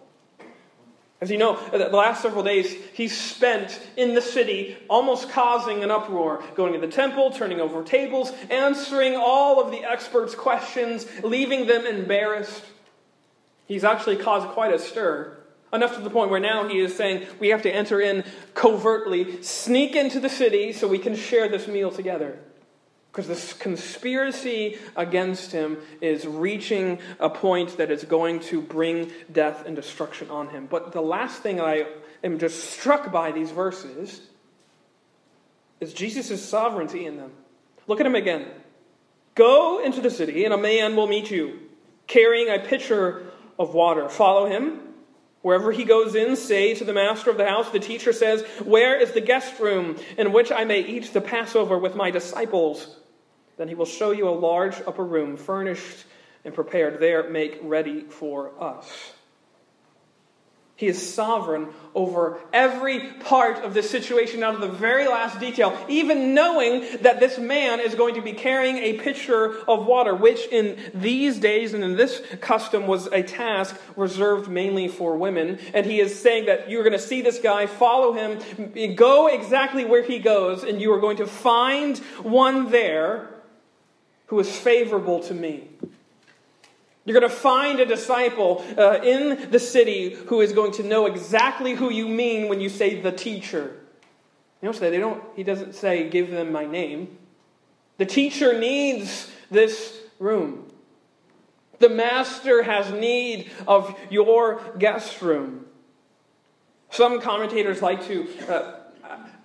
As 1.22 1.30
you 1.30 1.38
know, 1.38 1.58
the 1.70 1.88
last 1.88 2.20
several 2.20 2.42
days, 2.42 2.76
he's 2.92 3.18
spent 3.18 3.80
in 3.96 4.14
the 4.14 4.20
city 4.20 4.76
almost 4.90 5.30
causing 5.30 5.82
an 5.82 5.90
uproar, 5.90 6.44
going 6.54 6.74
to 6.74 6.78
the 6.78 6.86
temple, 6.86 7.30
turning 7.30 7.62
over 7.62 7.82
tables, 7.82 8.30
answering 8.50 9.16
all 9.16 9.58
of 9.58 9.70
the 9.70 9.90
experts' 9.90 10.34
questions, 10.34 11.06
leaving 11.22 11.66
them 11.66 11.86
embarrassed. 11.86 12.62
He's 13.66 13.84
actually 13.84 14.16
caused 14.16 14.48
quite 14.48 14.72
a 14.72 14.78
stir. 14.78 15.36
Enough 15.72 15.96
to 15.96 16.02
the 16.02 16.10
point 16.10 16.30
where 16.30 16.40
now 16.40 16.68
he 16.68 16.78
is 16.78 16.96
saying 16.96 17.26
we 17.40 17.48
have 17.48 17.62
to 17.62 17.74
enter 17.74 18.00
in 18.00 18.24
covertly, 18.54 19.42
sneak 19.42 19.96
into 19.96 20.20
the 20.20 20.28
city 20.28 20.72
so 20.72 20.86
we 20.86 20.98
can 20.98 21.16
share 21.16 21.48
this 21.48 21.66
meal 21.66 21.90
together. 21.90 22.38
Because 23.10 23.26
this 23.26 23.52
conspiracy 23.52 24.78
against 24.96 25.52
him 25.52 25.78
is 26.00 26.26
reaching 26.26 26.98
a 27.18 27.30
point 27.30 27.76
that 27.78 27.90
is 27.90 28.04
going 28.04 28.40
to 28.40 28.60
bring 28.60 29.10
death 29.32 29.64
and 29.66 29.74
destruction 29.74 30.30
on 30.30 30.48
him. 30.48 30.66
But 30.66 30.92
the 30.92 31.00
last 31.00 31.42
thing 31.42 31.60
I 31.60 31.86
am 32.22 32.38
just 32.38 32.72
struck 32.72 33.10
by 33.10 33.32
these 33.32 33.50
verses 33.50 34.20
is 35.80 35.92
Jesus' 35.92 36.44
sovereignty 36.44 37.06
in 37.06 37.16
them. 37.16 37.32
Look 37.86 38.00
at 38.00 38.06
him 38.06 38.14
again. 38.14 38.46
Go 39.34 39.84
into 39.84 40.00
the 40.00 40.10
city, 40.10 40.44
and 40.44 40.54
a 40.54 40.58
man 40.58 40.96
will 40.96 41.06
meet 41.06 41.30
you, 41.30 41.60
carrying 42.06 42.48
a 42.48 42.60
pitcher 42.60 43.26
of 43.58 43.74
water. 43.74 44.08
Follow 44.08 44.46
him. 44.46 44.80
Wherever 45.42 45.72
he 45.72 45.84
goes 45.84 46.14
in, 46.14 46.36
say 46.36 46.74
to 46.74 46.84
the 46.84 46.94
master 46.94 47.30
of 47.30 47.36
the 47.36 47.46
house, 47.46 47.70
the 47.70 47.78
teacher 47.78 48.12
says, 48.12 48.42
Where 48.64 48.98
is 48.98 49.12
the 49.12 49.20
guest 49.20 49.60
room 49.60 49.96
in 50.16 50.32
which 50.32 50.50
I 50.50 50.64
may 50.64 50.80
eat 50.80 51.12
the 51.12 51.20
Passover 51.20 51.78
with 51.78 51.94
my 51.94 52.10
disciples? 52.10 52.96
Then 53.56 53.68
he 53.68 53.74
will 53.74 53.84
show 53.84 54.10
you 54.10 54.28
a 54.28 54.30
large 54.30 54.80
upper 54.86 55.04
room, 55.04 55.36
furnished 55.36 56.06
and 56.44 56.54
prepared. 56.54 57.00
There, 57.00 57.28
make 57.28 57.58
ready 57.62 58.02
for 58.02 58.52
us. 58.62 59.13
He 60.76 60.88
is 60.88 61.14
sovereign 61.14 61.68
over 61.94 62.40
every 62.52 63.12
part 63.20 63.58
of 63.58 63.74
this 63.74 63.88
situation 63.88 64.40
down 64.40 64.54
to 64.54 64.60
the 64.60 64.72
very 64.72 65.06
last 65.06 65.38
detail, 65.38 65.76
even 65.88 66.34
knowing 66.34 66.84
that 67.02 67.20
this 67.20 67.38
man 67.38 67.78
is 67.78 67.94
going 67.94 68.16
to 68.16 68.20
be 68.20 68.32
carrying 68.32 68.78
a 68.78 68.94
pitcher 68.94 69.56
of 69.68 69.86
water, 69.86 70.16
which 70.16 70.48
in 70.48 70.76
these 70.92 71.38
days 71.38 71.74
and 71.74 71.84
in 71.84 71.96
this 71.96 72.20
custom 72.40 72.88
was 72.88 73.06
a 73.06 73.22
task 73.22 73.76
reserved 73.94 74.50
mainly 74.50 74.88
for 74.88 75.16
women. 75.16 75.60
And 75.72 75.86
he 75.86 76.00
is 76.00 76.20
saying 76.20 76.46
that 76.46 76.68
you're 76.68 76.82
going 76.82 76.92
to 76.92 76.98
see 76.98 77.22
this 77.22 77.38
guy, 77.38 77.66
follow 77.66 78.12
him, 78.12 78.96
go 78.96 79.28
exactly 79.28 79.84
where 79.84 80.02
he 80.02 80.18
goes, 80.18 80.64
and 80.64 80.80
you 80.80 80.92
are 80.92 81.00
going 81.00 81.18
to 81.18 81.26
find 81.26 81.98
one 82.22 82.72
there 82.72 83.30
who 84.26 84.40
is 84.40 84.50
favorable 84.50 85.20
to 85.20 85.34
me. 85.34 85.68
You're 87.04 87.18
going 87.18 87.30
to 87.30 87.36
find 87.36 87.80
a 87.80 87.86
disciple 87.86 88.64
uh, 88.78 89.00
in 89.02 89.50
the 89.50 89.58
city 89.58 90.14
who 90.14 90.40
is 90.40 90.52
going 90.52 90.72
to 90.72 90.82
know 90.82 91.06
exactly 91.06 91.74
who 91.74 91.90
you 91.90 92.08
mean 92.08 92.48
when 92.48 92.60
you 92.60 92.68
say 92.68 93.00
the 93.00 93.12
teacher. 93.12 93.76
You 94.62 94.72
know, 94.72 94.78
they 94.78 94.98
don't, 94.98 95.22
he 95.36 95.42
doesn't 95.42 95.74
say, 95.74 96.08
give 96.08 96.30
them 96.30 96.50
my 96.50 96.64
name. 96.64 97.18
The 97.98 98.06
teacher 98.06 98.58
needs 98.58 99.30
this 99.50 99.98
room. 100.18 100.70
The 101.78 101.90
master 101.90 102.62
has 102.62 102.90
need 102.90 103.50
of 103.68 103.94
your 104.08 104.62
guest 104.78 105.20
room. 105.20 105.66
Some 106.88 107.20
commentators 107.20 107.82
like 107.82 108.06
to 108.06 108.28
uh, 108.48 108.80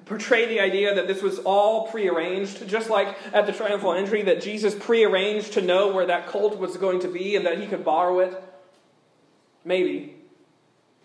portray 0.10 0.48
the 0.48 0.60
idea 0.60 0.96
that 0.96 1.08
this 1.08 1.22
was 1.22 1.40
all 1.40 1.88
prearranged, 1.88 2.68
just 2.68 2.90
like 2.90 3.16
at 3.32 3.46
the 3.46 3.54
triumphal 3.54 3.94
entry, 3.94 4.24
that 4.24 4.42
Jesus 4.42 4.76
prearranged 4.76 5.54
to 5.54 5.62
know 5.62 5.94
where 5.94 6.08
that 6.08 6.28
colt 6.28 6.58
was 6.58 6.76
going 6.76 7.00
to 7.02 7.08
be 7.08 7.36
and 7.36 7.46
that 7.46 7.60
he 7.60 7.68
could 7.68 7.86
borrow 7.86 8.20
it? 8.20 8.44
Maybe. 9.64 10.16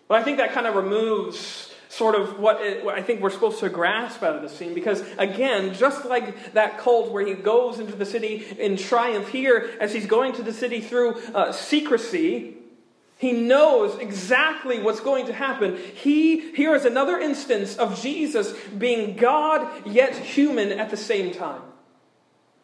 But 0.09 0.21
I 0.21 0.25
think 0.25 0.39
that 0.39 0.53
kind 0.53 0.67
of 0.67 0.75
removes 0.75 1.71
sort 1.91 2.15
of 2.15 2.39
what, 2.39 2.61
it, 2.63 2.85
what, 2.85 2.95
I 2.95 3.03
think 3.03 3.21
we're 3.21 3.31
supposed 3.31 3.61
to 3.61 3.69
grasp 3.69 4.23
out 4.23 4.37
of 4.37 4.43
the 4.43 4.49
scene. 4.49 4.75
Because, 4.75 5.05
again, 5.19 5.75
just 5.75 6.07
like 6.07 6.55
that 6.55 6.79
colt 6.79 7.13
where 7.13 7.25
he 7.25 7.35
goes 7.35 7.79
into 7.79 7.95
the 7.95 8.07
city 8.07 8.45
in 8.59 8.77
triumph, 8.77 9.29
here, 9.29 9.77
as 9.81 9.93
he's 9.93 10.07
going 10.07 10.33
to 10.33 10.43
the 10.43 10.53
city 10.53 10.81
through 10.81 11.21
uh, 11.35 11.53
secrecy, 11.53 12.57
he 13.25 13.33
knows 13.33 13.99
exactly 13.99 14.81
what's 14.81 15.01
going 15.01 15.27
to 15.27 15.33
happen. 15.33 15.79
He, 15.95 16.53
here 16.53 16.75
is 16.75 16.85
another 16.85 17.19
instance 17.19 17.77
of 17.77 18.01
Jesus 18.01 18.53
being 18.77 19.17
God 19.17 19.87
yet 19.87 20.15
human 20.15 20.73
at 20.73 20.91
the 20.91 20.97
same 20.97 21.33
time. 21.33 21.63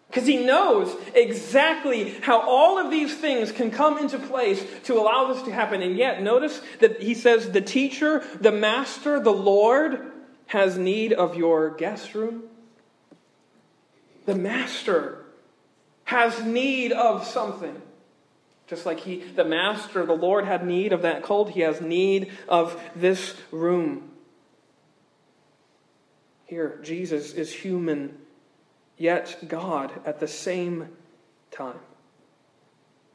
Because 0.09 0.27
he 0.27 0.45
knows 0.45 0.95
exactly 1.15 2.11
how 2.21 2.41
all 2.41 2.79
of 2.79 2.91
these 2.91 3.17
things 3.17 3.53
can 3.53 3.71
come 3.71 3.97
into 3.97 4.19
place 4.19 4.63
to 4.85 4.95
allow 4.95 5.33
this 5.33 5.43
to 5.45 5.53
happen. 5.53 5.83
And 5.83 5.97
yet, 5.97 6.21
notice 6.21 6.61
that 6.81 7.01
he 7.01 7.15
says, 7.15 7.53
the 7.53 7.61
teacher, 7.61 8.23
the 8.41 8.53
master, 8.53 9.21
the 9.21 9.33
Lord 9.33 10.13
has 10.47 10.77
need 10.77 11.13
of 11.13 11.37
your 11.37 11.71
guest 11.71 12.15
room. 12.15 12.43
The 14.27 14.35
master 14.35 15.25
has 16.05 16.45
need 16.45 16.91
of 16.91 17.25
something. 17.25 17.81
Just 18.71 18.87
like 18.87 19.01
he, 19.01 19.17
the 19.17 19.45
master, 19.45 20.07
the 20.07 20.13
Lord 20.13 20.45
had 20.45 20.65
need 20.65 20.93
of 20.93 21.03
that 21.03 21.25
colt, 21.25 21.51
he 21.51 21.61
has 21.61 21.81
need 21.81 22.31
of 22.49 22.81
this 22.95 23.35
room. 23.51 24.13
Here, 26.47 26.79
Jesus 26.81 27.33
is 27.33 27.53
human, 27.53 28.17
yet 28.97 29.49
God 29.49 29.91
at 30.07 30.21
the 30.21 30.29
same 30.29 30.89
time. 31.51 31.81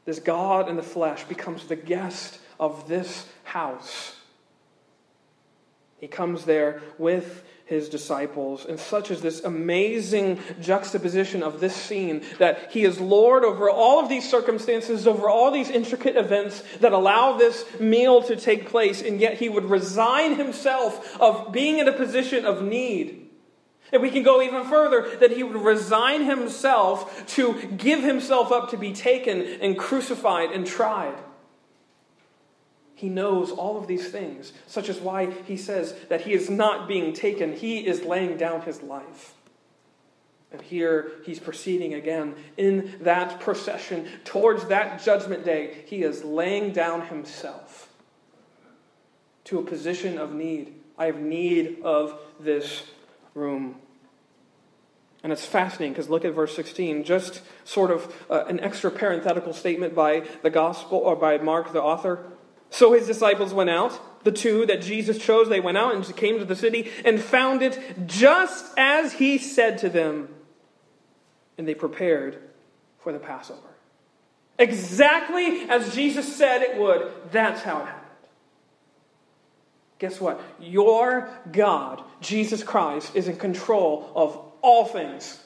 This 0.04 0.18
God 0.18 0.68
in 0.68 0.76
the 0.76 0.82
flesh 0.82 1.24
becomes 1.24 1.66
the 1.66 1.74
guest 1.74 2.38
of 2.60 2.86
this 2.86 3.26
house. 3.44 4.14
He 5.96 6.06
comes 6.06 6.44
there 6.44 6.82
with 6.98 7.44
his 7.66 7.88
disciples. 7.88 8.64
And 8.64 8.78
such 8.78 9.10
is 9.10 9.20
this 9.20 9.42
amazing 9.42 10.40
juxtaposition 10.60 11.42
of 11.42 11.60
this 11.60 11.74
scene 11.74 12.22
that 12.38 12.70
he 12.72 12.84
is 12.84 13.00
Lord 13.00 13.44
over 13.44 13.68
all 13.68 14.00
of 14.00 14.08
these 14.08 14.28
circumstances, 14.28 15.06
over 15.06 15.28
all 15.28 15.50
these 15.50 15.68
intricate 15.68 16.16
events 16.16 16.62
that 16.80 16.92
allow 16.92 17.36
this 17.36 17.64
meal 17.80 18.22
to 18.22 18.36
take 18.36 18.70
place, 18.70 19.02
and 19.02 19.20
yet 19.20 19.34
he 19.34 19.48
would 19.48 19.64
resign 19.64 20.36
himself 20.36 21.20
of 21.20 21.52
being 21.52 21.80
in 21.80 21.88
a 21.88 21.92
position 21.92 22.46
of 22.46 22.62
need. 22.62 23.30
And 23.92 24.00
we 24.00 24.10
can 24.10 24.22
go 24.22 24.40
even 24.42 24.64
further 24.64 25.16
that 25.18 25.32
he 25.32 25.42
would 25.42 25.60
resign 25.60 26.24
himself 26.24 27.26
to 27.34 27.54
give 27.76 28.02
himself 28.02 28.52
up 28.52 28.70
to 28.70 28.76
be 28.76 28.92
taken 28.92 29.42
and 29.42 29.76
crucified 29.76 30.50
and 30.50 30.66
tried. 30.66 31.18
He 32.96 33.10
knows 33.10 33.52
all 33.52 33.76
of 33.76 33.86
these 33.86 34.08
things, 34.08 34.54
such 34.66 34.88
as 34.88 34.98
why 34.98 35.30
he 35.30 35.58
says 35.58 35.94
that 36.08 36.22
he 36.22 36.32
is 36.32 36.48
not 36.48 36.88
being 36.88 37.12
taken, 37.12 37.54
he 37.54 37.86
is 37.86 38.02
laying 38.02 38.38
down 38.38 38.62
his 38.62 38.82
life. 38.82 39.34
And 40.50 40.62
here 40.62 41.12
he's 41.26 41.38
proceeding 41.38 41.92
again 41.92 42.34
in 42.56 42.94
that 43.02 43.40
procession 43.40 44.08
towards 44.24 44.68
that 44.68 45.04
judgment 45.04 45.44
day. 45.44 45.84
He 45.86 46.02
is 46.02 46.24
laying 46.24 46.72
down 46.72 47.02
himself 47.08 47.92
to 49.44 49.58
a 49.58 49.62
position 49.62 50.16
of 50.16 50.32
need. 50.32 50.72
I 50.96 51.06
have 51.06 51.20
need 51.20 51.82
of 51.82 52.18
this 52.40 52.84
room. 53.34 53.76
And 55.22 55.32
it's 55.32 55.44
fascinating 55.44 55.92
because 55.92 56.08
look 56.08 56.24
at 56.24 56.32
verse 56.32 56.56
16. 56.56 57.04
Just 57.04 57.42
sort 57.64 57.90
of 57.90 58.14
uh, 58.30 58.44
an 58.46 58.58
extra 58.60 58.90
parenthetical 58.90 59.52
statement 59.52 59.94
by 59.94 60.26
the 60.40 60.50
gospel 60.50 60.96
or 60.96 61.14
by 61.14 61.36
Mark, 61.36 61.74
the 61.74 61.82
author. 61.82 62.24
So 62.70 62.92
his 62.92 63.06
disciples 63.06 63.54
went 63.54 63.70
out. 63.70 64.24
The 64.24 64.32
two 64.32 64.66
that 64.66 64.82
Jesus 64.82 65.18
chose, 65.18 65.48
they 65.48 65.60
went 65.60 65.78
out 65.78 65.94
and 65.94 66.16
came 66.16 66.38
to 66.38 66.44
the 66.44 66.56
city 66.56 66.90
and 67.04 67.20
found 67.20 67.62
it 67.62 68.06
just 68.06 68.66
as 68.76 69.14
he 69.14 69.38
said 69.38 69.78
to 69.78 69.88
them. 69.88 70.28
And 71.56 71.66
they 71.66 71.74
prepared 71.74 72.38
for 72.98 73.12
the 73.12 73.18
Passover. 73.18 73.60
Exactly 74.58 75.62
as 75.68 75.94
Jesus 75.94 76.36
said 76.36 76.62
it 76.62 76.78
would, 76.78 77.12
that's 77.30 77.62
how 77.62 77.82
it 77.82 77.86
happened. 77.86 78.02
Guess 79.98 80.20
what? 80.20 80.40
Your 80.60 81.30
God, 81.52 82.02
Jesus 82.20 82.62
Christ, 82.62 83.14
is 83.14 83.28
in 83.28 83.36
control 83.36 84.10
of 84.14 84.38
all 84.60 84.84
things. 84.84 85.42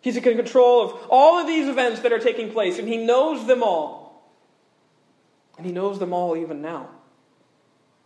He's 0.00 0.16
in 0.16 0.22
control 0.22 0.82
of 0.82 1.06
all 1.10 1.40
of 1.40 1.46
these 1.46 1.68
events 1.68 2.00
that 2.00 2.12
are 2.12 2.18
taking 2.18 2.50
place, 2.50 2.78
and 2.78 2.88
He 2.88 2.96
knows 2.96 3.46
them 3.46 3.62
all. 3.62 4.05
And 5.56 5.66
He 5.66 5.72
knows 5.72 5.98
them 5.98 6.12
all 6.12 6.36
even 6.36 6.60
now. 6.60 6.90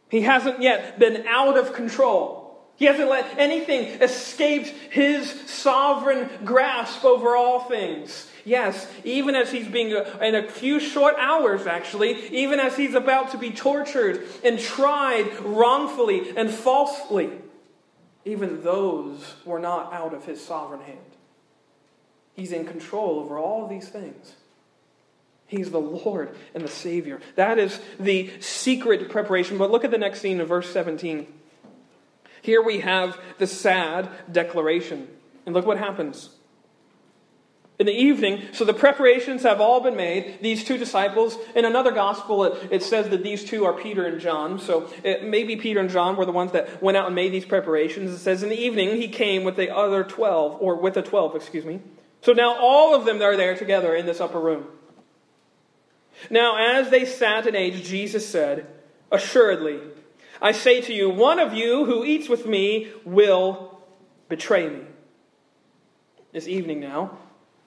He 0.08 0.22
hasn't 0.22 0.60
yet 0.60 0.98
been 0.98 1.26
out 1.26 1.56
of 1.56 1.72
control. 1.72 2.38
He 2.76 2.86
hasn't 2.86 3.10
let 3.10 3.38
anything 3.38 4.00
escape 4.00 4.66
His 4.90 5.30
sovereign 5.50 6.28
grasp 6.44 7.04
over 7.04 7.36
all 7.36 7.60
things. 7.60 8.28
Yes, 8.44 8.90
even 9.04 9.34
as 9.34 9.50
he's 9.50 9.68
being, 9.68 9.94
uh, 9.94 10.18
in 10.22 10.34
a 10.34 10.48
few 10.48 10.80
short 10.80 11.14
hours 11.18 11.66
actually, 11.66 12.26
even 12.34 12.58
as 12.58 12.76
he's 12.76 12.94
about 12.94 13.32
to 13.32 13.38
be 13.38 13.50
tortured 13.50 14.26
and 14.42 14.58
tried 14.58 15.40
wrongfully 15.40 16.36
and 16.36 16.50
falsely, 16.50 17.30
even 18.24 18.62
those 18.62 19.34
were 19.44 19.58
not 19.58 19.92
out 19.92 20.14
of 20.14 20.24
his 20.24 20.44
sovereign 20.44 20.80
hand. 20.80 20.98
He's 22.34 22.52
in 22.52 22.64
control 22.64 23.20
over 23.20 23.38
all 23.38 23.66
these 23.66 23.88
things. 23.88 24.34
He's 25.50 25.70
the 25.70 25.80
Lord 25.80 26.34
and 26.54 26.64
the 26.64 26.68
Savior. 26.68 27.20
That 27.34 27.58
is 27.58 27.80
the 27.98 28.30
secret 28.40 29.10
preparation. 29.10 29.58
But 29.58 29.70
look 29.70 29.84
at 29.84 29.90
the 29.90 29.98
next 29.98 30.20
scene 30.20 30.40
in 30.40 30.46
verse 30.46 30.70
17. 30.70 31.26
Here 32.42 32.62
we 32.62 32.80
have 32.80 33.18
the 33.38 33.46
sad 33.46 34.08
declaration. 34.30 35.08
And 35.44 35.54
look 35.54 35.66
what 35.66 35.78
happens 35.78 36.30
in 37.80 37.86
the 37.86 37.92
evening, 37.92 38.42
so 38.52 38.66
the 38.66 38.74
preparations 38.74 39.42
have 39.42 39.58
all 39.58 39.80
been 39.80 39.96
made. 39.96 40.40
These 40.42 40.64
two 40.64 40.76
disciples, 40.76 41.38
in 41.54 41.64
another 41.64 41.92
gospel, 41.92 42.44
it, 42.44 42.68
it 42.70 42.82
says 42.82 43.08
that 43.08 43.22
these 43.22 43.42
two 43.42 43.64
are 43.64 43.72
Peter 43.72 44.04
and 44.04 44.20
John. 44.20 44.58
So 44.58 44.92
maybe 45.02 45.56
Peter 45.56 45.80
and 45.80 45.88
John 45.88 46.16
were 46.16 46.26
the 46.26 46.30
ones 46.30 46.52
that 46.52 46.82
went 46.82 46.98
out 46.98 47.06
and 47.06 47.14
made 47.14 47.32
these 47.32 47.46
preparations. 47.46 48.10
It 48.10 48.18
says, 48.18 48.42
in 48.42 48.50
the 48.50 48.60
evening, 48.60 49.00
he 49.00 49.08
came 49.08 49.44
with 49.44 49.56
the 49.56 49.74
other 49.74 50.04
12, 50.04 50.58
or 50.60 50.76
with 50.76 50.92
the 50.92 51.00
12, 51.00 51.34
excuse 51.34 51.64
me. 51.64 51.80
So 52.20 52.34
now 52.34 52.54
all 52.60 52.94
of 52.94 53.06
them 53.06 53.22
are 53.22 53.34
there 53.34 53.56
together 53.56 53.94
in 53.94 54.04
this 54.04 54.20
upper 54.20 54.38
room. 54.38 54.66
Now, 56.28 56.56
as 56.78 56.90
they 56.90 57.04
sat 57.04 57.46
and 57.46 57.56
ate, 57.56 57.82
Jesus 57.84 58.28
said, 58.28 58.66
Assuredly, 59.10 59.80
I 60.42 60.52
say 60.52 60.80
to 60.82 60.92
you, 60.92 61.10
one 61.10 61.38
of 61.38 61.54
you 61.54 61.84
who 61.84 62.04
eats 62.04 62.28
with 62.28 62.46
me 62.46 62.92
will 63.04 63.80
betray 64.28 64.68
me. 64.68 64.82
This 66.32 66.46
evening 66.46 66.80
now, 66.80 67.18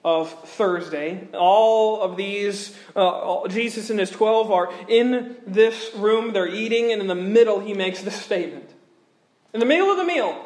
of 0.04 0.30
Thursday. 0.50 1.28
All 1.32 2.02
of 2.02 2.16
these, 2.16 2.76
uh, 2.94 3.48
Jesus 3.48 3.88
and 3.90 3.98
his 3.98 4.10
12 4.10 4.52
are 4.52 4.72
in 4.86 5.36
this 5.46 5.92
room. 5.94 6.32
They're 6.32 6.46
eating, 6.46 6.92
and 6.92 7.00
in 7.00 7.08
the 7.08 7.14
middle, 7.14 7.60
he 7.60 7.72
makes 7.72 8.02
this 8.02 8.20
statement. 8.20 8.70
In 9.54 9.60
the 9.60 9.66
middle 9.66 9.90
of 9.90 9.96
the 9.96 10.04
meal, 10.04 10.44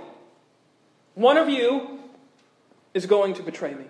one 1.14 1.36
of 1.36 1.48
you 1.48 1.98
is 2.94 3.06
going 3.06 3.34
to 3.34 3.42
betray 3.42 3.74
me. 3.74 3.86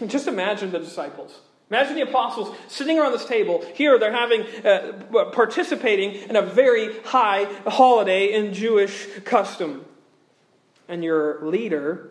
Just 0.08 0.26
imagine 0.26 0.72
the 0.72 0.80
disciples. 0.80 1.40
Imagine 1.70 1.96
the 1.96 2.02
apostles 2.02 2.56
sitting 2.68 2.98
around 2.98 3.12
this 3.12 3.26
table. 3.26 3.64
Here 3.74 3.98
they're 3.98 4.12
having, 4.12 4.42
uh, 4.64 5.26
participating 5.32 6.14
in 6.28 6.36
a 6.36 6.42
very 6.42 6.98
high 7.02 7.44
holiday 7.66 8.32
in 8.32 8.54
Jewish 8.54 9.06
custom. 9.24 9.84
And 10.88 11.04
your 11.04 11.44
leader 11.44 12.10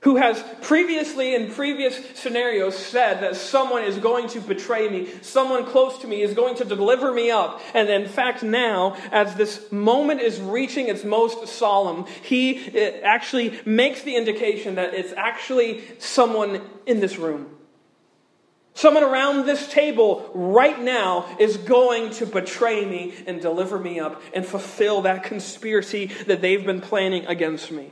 who 0.00 0.16
has 0.16 0.42
previously 0.62 1.34
in 1.34 1.50
previous 1.50 2.00
scenarios 2.14 2.76
said 2.76 3.20
that 3.20 3.34
someone 3.34 3.82
is 3.82 3.98
going 3.98 4.28
to 4.28 4.40
betray 4.40 4.88
me, 4.88 5.08
someone 5.20 5.64
close 5.64 5.98
to 5.98 6.06
me 6.06 6.22
is 6.22 6.32
going 6.32 6.54
to 6.54 6.64
deliver 6.64 7.12
me 7.12 7.30
up. 7.30 7.60
And 7.74 7.88
in 7.88 8.06
fact, 8.06 8.42
now, 8.44 8.96
as 9.10 9.34
this 9.34 9.70
moment 9.72 10.20
is 10.20 10.40
reaching 10.40 10.88
its 10.88 11.02
most 11.02 11.48
solemn, 11.48 12.06
he 12.22 12.68
actually 13.02 13.60
makes 13.64 14.02
the 14.02 14.14
indication 14.14 14.76
that 14.76 14.94
it's 14.94 15.12
actually 15.14 15.82
someone 15.98 16.62
in 16.86 17.00
this 17.00 17.16
room. 17.16 17.55
Someone 18.76 19.04
around 19.04 19.46
this 19.46 19.66
table 19.68 20.30
right 20.34 20.78
now 20.78 21.34
is 21.40 21.56
going 21.56 22.10
to 22.10 22.26
betray 22.26 22.84
me 22.84 23.14
and 23.26 23.40
deliver 23.40 23.78
me 23.78 23.98
up 23.98 24.20
and 24.34 24.44
fulfill 24.44 25.00
that 25.00 25.24
conspiracy 25.24 26.08
that 26.26 26.42
they've 26.42 26.64
been 26.64 26.82
planning 26.82 27.24
against 27.24 27.72
me. 27.72 27.90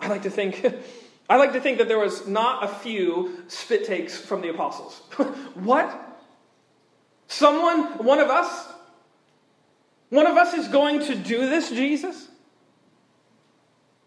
I 0.00 0.08
like 0.08 0.22
to 0.22 0.30
think. 0.30 0.66
I 1.30 1.36
like 1.36 1.52
to 1.52 1.60
think 1.60 1.78
that 1.78 1.86
there 1.86 2.00
was 2.00 2.26
not 2.26 2.64
a 2.64 2.68
few 2.68 3.44
spit 3.46 3.84
takes 3.84 4.18
from 4.18 4.40
the 4.40 4.48
apostles. 4.48 5.00
what? 5.54 6.20
Someone, 7.28 8.04
one 8.04 8.18
of 8.18 8.30
us? 8.30 8.68
One 10.10 10.26
of 10.26 10.36
us 10.36 10.54
is 10.54 10.66
going 10.66 10.98
to 11.06 11.14
do 11.14 11.48
this, 11.48 11.70
Jesus? 11.70 12.26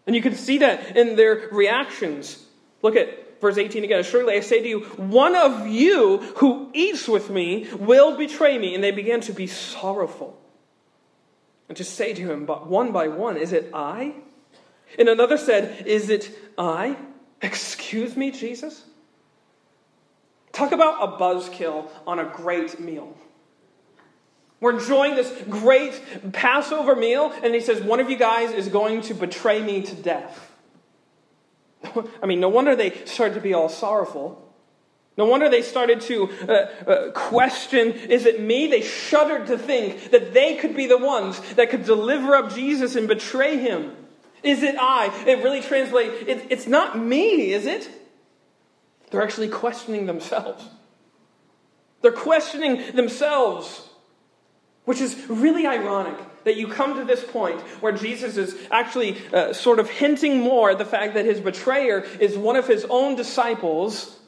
And 0.06 0.14
you 0.14 0.20
can 0.20 0.34
see 0.34 0.58
that 0.58 0.98
in 0.98 1.16
their 1.16 1.48
reactions. 1.50 2.44
Look 2.82 2.94
at 2.94 3.27
verse 3.40 3.58
18 3.58 3.84
again. 3.84 4.02
Surely 4.04 4.34
I 4.34 4.40
say 4.40 4.62
to 4.62 4.68
you, 4.68 4.80
one 4.96 5.34
of 5.34 5.66
you 5.66 6.18
who 6.36 6.70
eats 6.72 7.08
with 7.08 7.30
me 7.30 7.68
will 7.78 8.16
betray 8.16 8.58
me. 8.58 8.74
And 8.74 8.82
they 8.82 8.90
began 8.90 9.20
to 9.22 9.32
be 9.32 9.46
sorrowful. 9.46 10.38
And 11.68 11.76
to 11.76 11.84
say 11.84 12.14
to 12.14 12.30
him, 12.30 12.46
but 12.46 12.66
one 12.66 12.92
by 12.92 13.08
one, 13.08 13.36
is 13.36 13.52
it 13.52 13.70
I? 13.74 14.14
And 14.98 15.08
another 15.08 15.36
said, 15.36 15.86
Is 15.86 16.08
it 16.08 16.30
I? 16.56 16.96
Excuse 17.42 18.16
me, 18.16 18.30
Jesus? 18.30 18.84
Talk 20.52 20.72
about 20.72 21.02
a 21.02 21.18
buzzkill 21.18 21.90
on 22.06 22.18
a 22.18 22.24
great 22.24 22.80
meal. 22.80 23.16
We're 24.60 24.78
enjoying 24.78 25.14
this 25.14 25.30
great 25.48 26.32
Passover 26.32 26.96
meal, 26.96 27.32
and 27.42 27.54
he 27.54 27.60
says, 27.60 27.80
One 27.80 28.00
of 28.00 28.10
you 28.10 28.16
guys 28.16 28.52
is 28.52 28.68
going 28.68 29.02
to 29.02 29.14
betray 29.14 29.62
me 29.62 29.82
to 29.82 29.94
death. 29.94 30.52
I 32.22 32.26
mean, 32.26 32.40
no 32.40 32.48
wonder 32.48 32.74
they 32.74 33.04
started 33.04 33.34
to 33.34 33.40
be 33.40 33.54
all 33.54 33.68
sorrowful. 33.68 34.44
No 35.16 35.24
wonder 35.24 35.48
they 35.48 35.62
started 35.62 36.00
to 36.02 36.30
uh, 36.48 36.52
uh, 36.88 37.10
question 37.10 37.88
is 37.90 38.24
it 38.24 38.40
me? 38.40 38.68
They 38.68 38.82
shuddered 38.82 39.48
to 39.48 39.58
think 39.58 40.10
that 40.10 40.32
they 40.32 40.56
could 40.56 40.76
be 40.76 40.86
the 40.86 40.98
ones 40.98 41.40
that 41.54 41.70
could 41.70 41.84
deliver 41.84 42.36
up 42.36 42.54
Jesus 42.54 42.94
and 42.94 43.08
betray 43.08 43.58
him. 43.58 43.96
Is 44.44 44.62
it 44.62 44.76
I? 44.78 45.12
It 45.26 45.42
really 45.42 45.60
translates, 45.60 46.14
it, 46.28 46.46
it's 46.50 46.68
not 46.68 46.96
me, 46.96 47.52
is 47.52 47.66
it? 47.66 47.90
They're 49.10 49.22
actually 49.22 49.48
questioning 49.48 50.06
themselves. 50.06 50.64
They're 52.02 52.12
questioning 52.12 52.94
themselves, 52.94 53.88
which 54.84 55.00
is 55.00 55.28
really 55.28 55.66
ironic 55.66 56.16
that 56.44 56.56
you 56.56 56.68
come 56.68 56.96
to 56.96 57.04
this 57.04 57.24
point 57.24 57.60
where 57.80 57.92
Jesus 57.92 58.36
is 58.36 58.56
actually 58.70 59.16
uh, 59.32 59.52
sort 59.52 59.78
of 59.78 59.90
hinting 59.90 60.40
more 60.40 60.70
at 60.70 60.78
the 60.78 60.84
fact 60.84 61.14
that 61.14 61.24
his 61.24 61.40
betrayer 61.40 62.00
is 62.20 62.36
one 62.36 62.56
of 62.56 62.66
his 62.66 62.86
own 62.88 63.16
disciples 63.16 64.18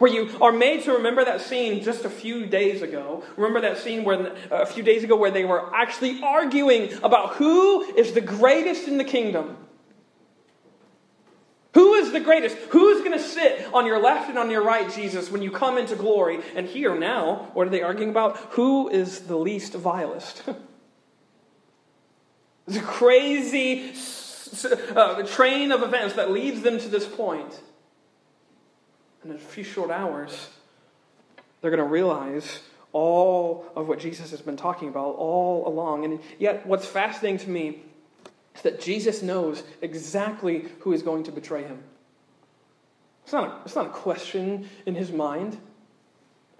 where 0.00 0.10
you 0.10 0.30
are 0.40 0.52
made 0.52 0.82
to 0.84 0.92
remember 0.92 1.24
that 1.26 1.42
scene 1.42 1.82
just 1.82 2.06
a 2.06 2.10
few 2.10 2.46
days 2.46 2.80
ago. 2.80 3.22
Remember 3.36 3.60
that 3.60 3.76
scene 3.76 4.02
where 4.02 4.34
a 4.50 4.64
few 4.64 4.82
days 4.82 5.04
ago 5.04 5.14
where 5.14 5.30
they 5.30 5.44
were 5.44 5.74
actually 5.74 6.22
arguing 6.22 6.90
about 7.02 7.34
who 7.34 7.82
is 7.82 8.12
the 8.12 8.22
greatest 8.22 8.88
in 8.88 8.96
the 8.96 9.04
kingdom. 9.04 9.58
Who 11.74 11.94
is 11.94 12.12
the 12.12 12.20
greatest? 12.20 12.56
Who's 12.70 13.00
going 13.00 13.12
to 13.12 13.22
sit 13.22 13.68
on 13.74 13.86
your 13.86 14.00
left 14.00 14.30
and 14.30 14.38
on 14.38 14.50
your 14.50 14.64
right, 14.64 14.90
Jesus, 14.90 15.30
when 15.30 15.42
you 15.42 15.50
come 15.50 15.76
into 15.76 15.94
glory? 15.96 16.40
And 16.56 16.66
here 16.66 16.98
now, 16.98 17.50
what 17.52 17.66
are 17.66 17.70
they 17.70 17.82
arguing 17.82 18.10
about? 18.10 18.38
Who 18.52 18.88
is 18.88 19.20
the 19.20 19.36
least 19.36 19.74
vilest? 19.74 20.42
a 22.76 22.82
crazy 22.82 23.92
uh, 24.96 25.22
train 25.22 25.72
of 25.72 25.82
events 25.82 26.14
that 26.14 26.30
leads 26.30 26.62
them 26.62 26.78
to 26.78 26.88
this 26.88 27.06
point. 27.06 27.60
And 29.22 29.32
in 29.32 29.36
a 29.36 29.40
few 29.40 29.64
short 29.64 29.90
hours, 29.90 30.48
they're 31.60 31.70
going 31.70 31.82
to 31.82 31.88
realize 31.88 32.60
all 32.92 33.66
of 33.76 33.86
what 33.86 34.00
Jesus 34.00 34.30
has 34.30 34.40
been 34.40 34.56
talking 34.56 34.88
about 34.88 35.14
all 35.16 35.68
along. 35.68 36.04
And 36.04 36.20
yet, 36.38 36.66
what's 36.66 36.86
fascinating 36.86 37.38
to 37.38 37.50
me 37.50 37.82
is 38.54 38.62
that 38.62 38.80
Jesus 38.80 39.22
knows 39.22 39.62
exactly 39.80 40.66
who 40.80 40.92
is 40.92 41.02
going 41.02 41.24
to 41.24 41.32
betray 41.32 41.62
him. 41.62 41.82
It's 43.24 43.32
not 43.32 43.48
a, 43.48 43.64
it's 43.64 43.76
not 43.76 43.86
a 43.86 43.90
question 43.90 44.68
in 44.86 44.94
his 44.94 45.12
mind. 45.12 45.58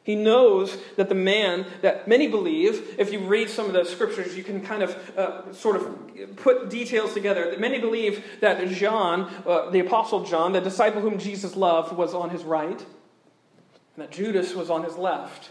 He 0.03 0.17
knows 0.17 0.77
that 0.97 1.09
the 1.09 1.15
man 1.15 1.67
that 1.83 2.09
many 2.09 2.27
believe, 2.27 2.97
if 2.99 3.13
you 3.13 3.21
read 3.21 3.51
some 3.51 3.67
of 3.67 3.75
the 3.75 3.85
scriptures, 3.85 4.37
you 4.37 4.43
can 4.43 4.63
kind 4.63 4.83
of 4.83 5.19
uh, 5.19 5.53
sort 5.53 5.77
of 5.77 6.37
put 6.37 6.71
details 6.71 7.13
together. 7.13 7.51
That 7.51 7.61
many 7.61 7.79
believe 7.79 8.25
that 8.41 8.67
John, 8.71 9.33
uh, 9.47 9.69
the 9.71 9.81
Apostle 9.81 10.25
John, 10.25 10.53
the 10.53 10.61
disciple 10.61 11.03
whom 11.03 11.19
Jesus 11.19 11.55
loved, 11.55 11.95
was 11.95 12.15
on 12.15 12.31
his 12.31 12.45
right. 12.45 12.69
and 12.71 13.99
that 13.99 14.11
Judas 14.11 14.55
was 14.55 14.71
on 14.71 14.85
his 14.85 14.97
left. 14.97 15.51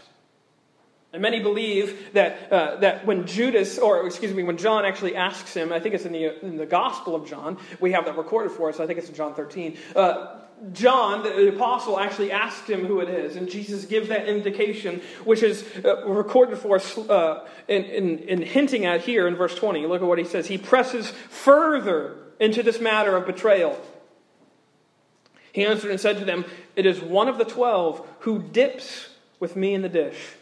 And 1.12 1.22
many 1.22 1.40
believe 1.40 2.12
that, 2.12 2.52
uh, 2.52 2.76
that 2.76 3.04
when 3.04 3.26
Judas, 3.26 3.78
or 3.78 4.06
excuse 4.06 4.32
me, 4.32 4.44
when 4.44 4.56
John 4.56 4.84
actually 4.84 5.16
asks 5.16 5.54
him, 5.54 5.72
I 5.72 5.80
think 5.80 5.94
it's 5.94 6.04
in 6.04 6.12
the, 6.12 6.44
in 6.44 6.56
the 6.56 6.66
Gospel 6.66 7.16
of 7.16 7.28
John, 7.28 7.58
we 7.80 7.92
have 7.92 8.04
that 8.04 8.16
recorded 8.16 8.52
for 8.52 8.68
us, 8.68 8.78
I 8.78 8.86
think 8.86 8.98
it's 8.98 9.08
in 9.08 9.14
John 9.14 9.34
13. 9.34 9.76
John, 10.72 11.22
the, 11.22 11.30
the, 11.30 11.48
apostle, 11.48 11.98
actually 11.98 12.32
asked 12.32 12.68
him 12.68 12.84
who 12.84 13.00
it 13.00 13.08
is, 13.08 13.36
and 13.36 13.48
Jesus 13.48 13.86
gives 13.86 14.08
that 14.08 14.28
indication, 14.28 15.00
which 15.24 15.42
is 15.42 15.64
uh, 15.84 16.06
recorded 16.06 16.58
for 16.58 16.76
us 16.76 16.98
uh, 16.98 17.46
in, 17.66 17.84
in, 17.84 18.18
in 18.20 18.42
hinting 18.42 18.84
at 18.84 19.00
here 19.00 19.26
in 19.26 19.36
verse 19.36 19.54
20. 19.54 19.86
Look 19.86 20.02
at 20.02 20.08
what 20.08 20.18
he 20.18 20.24
says. 20.24 20.46
He 20.46 20.58
presses 20.58 21.10
further 21.28 22.16
into 22.38 22.62
this 22.62 22.80
matter 22.80 23.16
of 23.16 23.26
betrayal. 23.26 23.80
He 25.52 25.64
answered 25.64 25.90
and 25.90 26.00
said 26.00 26.18
to 26.18 26.24
them, 26.24 26.44
It 26.76 26.86
is 26.86 27.00
one 27.00 27.28
of 27.28 27.38
the 27.38 27.44
twelve 27.44 28.06
who 28.20 28.40
dips 28.40 29.08
with 29.38 29.56
me 29.56 29.74
in 29.74 29.82
the 29.82 29.88
dish. 29.88 30.34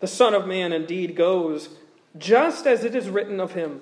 The 0.00 0.06
Son 0.06 0.34
of 0.34 0.46
Man 0.46 0.72
indeed 0.72 1.16
goes 1.16 1.70
just 2.16 2.66
as 2.66 2.84
it 2.84 2.94
is 2.94 3.08
written 3.08 3.40
of 3.40 3.52
him. 3.52 3.80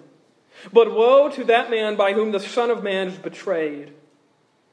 But 0.72 0.94
woe 0.94 1.28
to 1.30 1.44
that 1.44 1.70
man 1.70 1.96
by 1.96 2.12
whom 2.12 2.32
the 2.32 2.40
Son 2.40 2.70
of 2.70 2.82
Man 2.82 3.08
is 3.08 3.18
betrayed. 3.18 3.92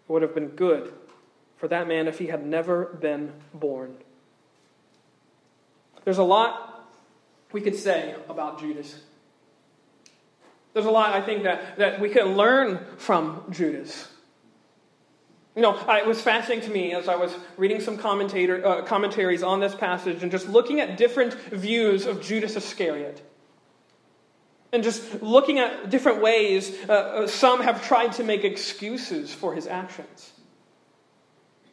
It 0.08 0.12
would 0.12 0.22
have 0.22 0.36
been 0.36 0.50
good 0.50 0.94
for 1.58 1.68
that 1.68 1.88
man 1.88 2.08
if 2.08 2.20
he 2.20 2.28
had 2.28 2.46
never 2.46 2.86
been 2.86 3.32
born. 3.54 3.96
There's 6.04 6.18
a 6.18 6.24
lot 6.24 6.90
we 7.54 7.62
could 7.62 7.76
say 7.76 8.16
about 8.28 8.60
Judas. 8.60 9.00
There's 10.74 10.88
a 10.88 10.92
lot, 10.92 11.14
I 11.14 11.22
think, 11.22 11.44
that, 11.44 11.78
that 11.78 12.02
we 12.02 12.10
can 12.10 12.36
learn 12.36 12.84
from 12.98 13.46
Judas. 13.52 14.10
You 15.56 15.62
know, 15.62 15.80
it 15.88 16.08
was 16.08 16.20
fascinating 16.20 16.68
to 16.68 16.74
me 16.74 16.94
as 16.94 17.08
I 17.08 17.16
was 17.16 17.34
reading 17.58 17.80
some 17.80 17.96
commentator, 17.98 18.66
uh, 18.66 18.82
commentaries 18.82 19.44
on 19.44 19.60
this 19.60 19.76
passage 19.76 20.24
and 20.24 20.32
just 20.32 20.50
looking 20.50 20.80
at 20.80 20.98
different 20.98 21.36
views 21.52 22.08
of 22.08 22.24
Judas 22.24 22.56
Iscariot. 22.56 23.22
And 24.74 24.84
just 24.84 25.22
looking 25.22 25.60
at 25.60 25.92
different 25.92 26.22
ways, 26.22 26.76
uh, 26.90 26.94
uh, 26.94 27.28
some 27.28 27.62
have 27.62 27.86
tried 27.86 28.14
to 28.14 28.24
make 28.24 28.44
excuses 28.44 29.32
for 29.32 29.54
his 29.54 29.68
actions. 29.68 30.34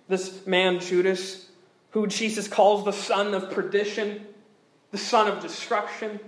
This 0.06 0.46
man, 0.46 0.80
Judas, 0.80 1.48
who 1.92 2.06
Jesus 2.06 2.46
calls 2.46 2.84
the 2.84 2.92
son 2.92 3.32
of 3.32 3.50
perdition, 3.50 4.26
the 4.90 4.98
son 4.98 5.28
of 5.28 5.40
destruction, 5.40 6.20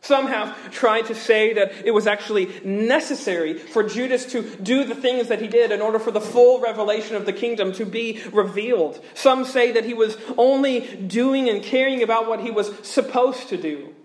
some 0.00 0.26
have 0.28 0.70
tried 0.70 1.06
to 1.06 1.14
say 1.14 1.54
that 1.54 1.72
it 1.84 1.90
was 1.92 2.06
actually 2.06 2.48
necessary 2.64 3.54
for 3.54 3.82
Judas 3.82 4.26
to 4.26 4.42
do 4.56 4.84
the 4.84 4.94
things 4.94 5.28
that 5.28 5.40
he 5.40 5.48
did 5.48 5.72
in 5.72 5.80
order 5.80 5.98
for 5.98 6.12
the 6.12 6.20
full 6.20 6.60
revelation 6.60 7.16
of 7.16 7.26
the 7.26 7.32
kingdom 7.32 7.72
to 7.72 7.84
be 7.84 8.22
revealed. 8.32 9.04
Some 9.14 9.44
say 9.44 9.72
that 9.72 9.84
he 9.84 9.94
was 9.94 10.16
only 10.38 10.80
doing 10.96 11.48
and 11.48 11.60
caring 11.62 12.04
about 12.04 12.28
what 12.28 12.40
he 12.40 12.52
was 12.52 12.72
supposed 12.86 13.48
to 13.48 13.56
do. 13.56 13.95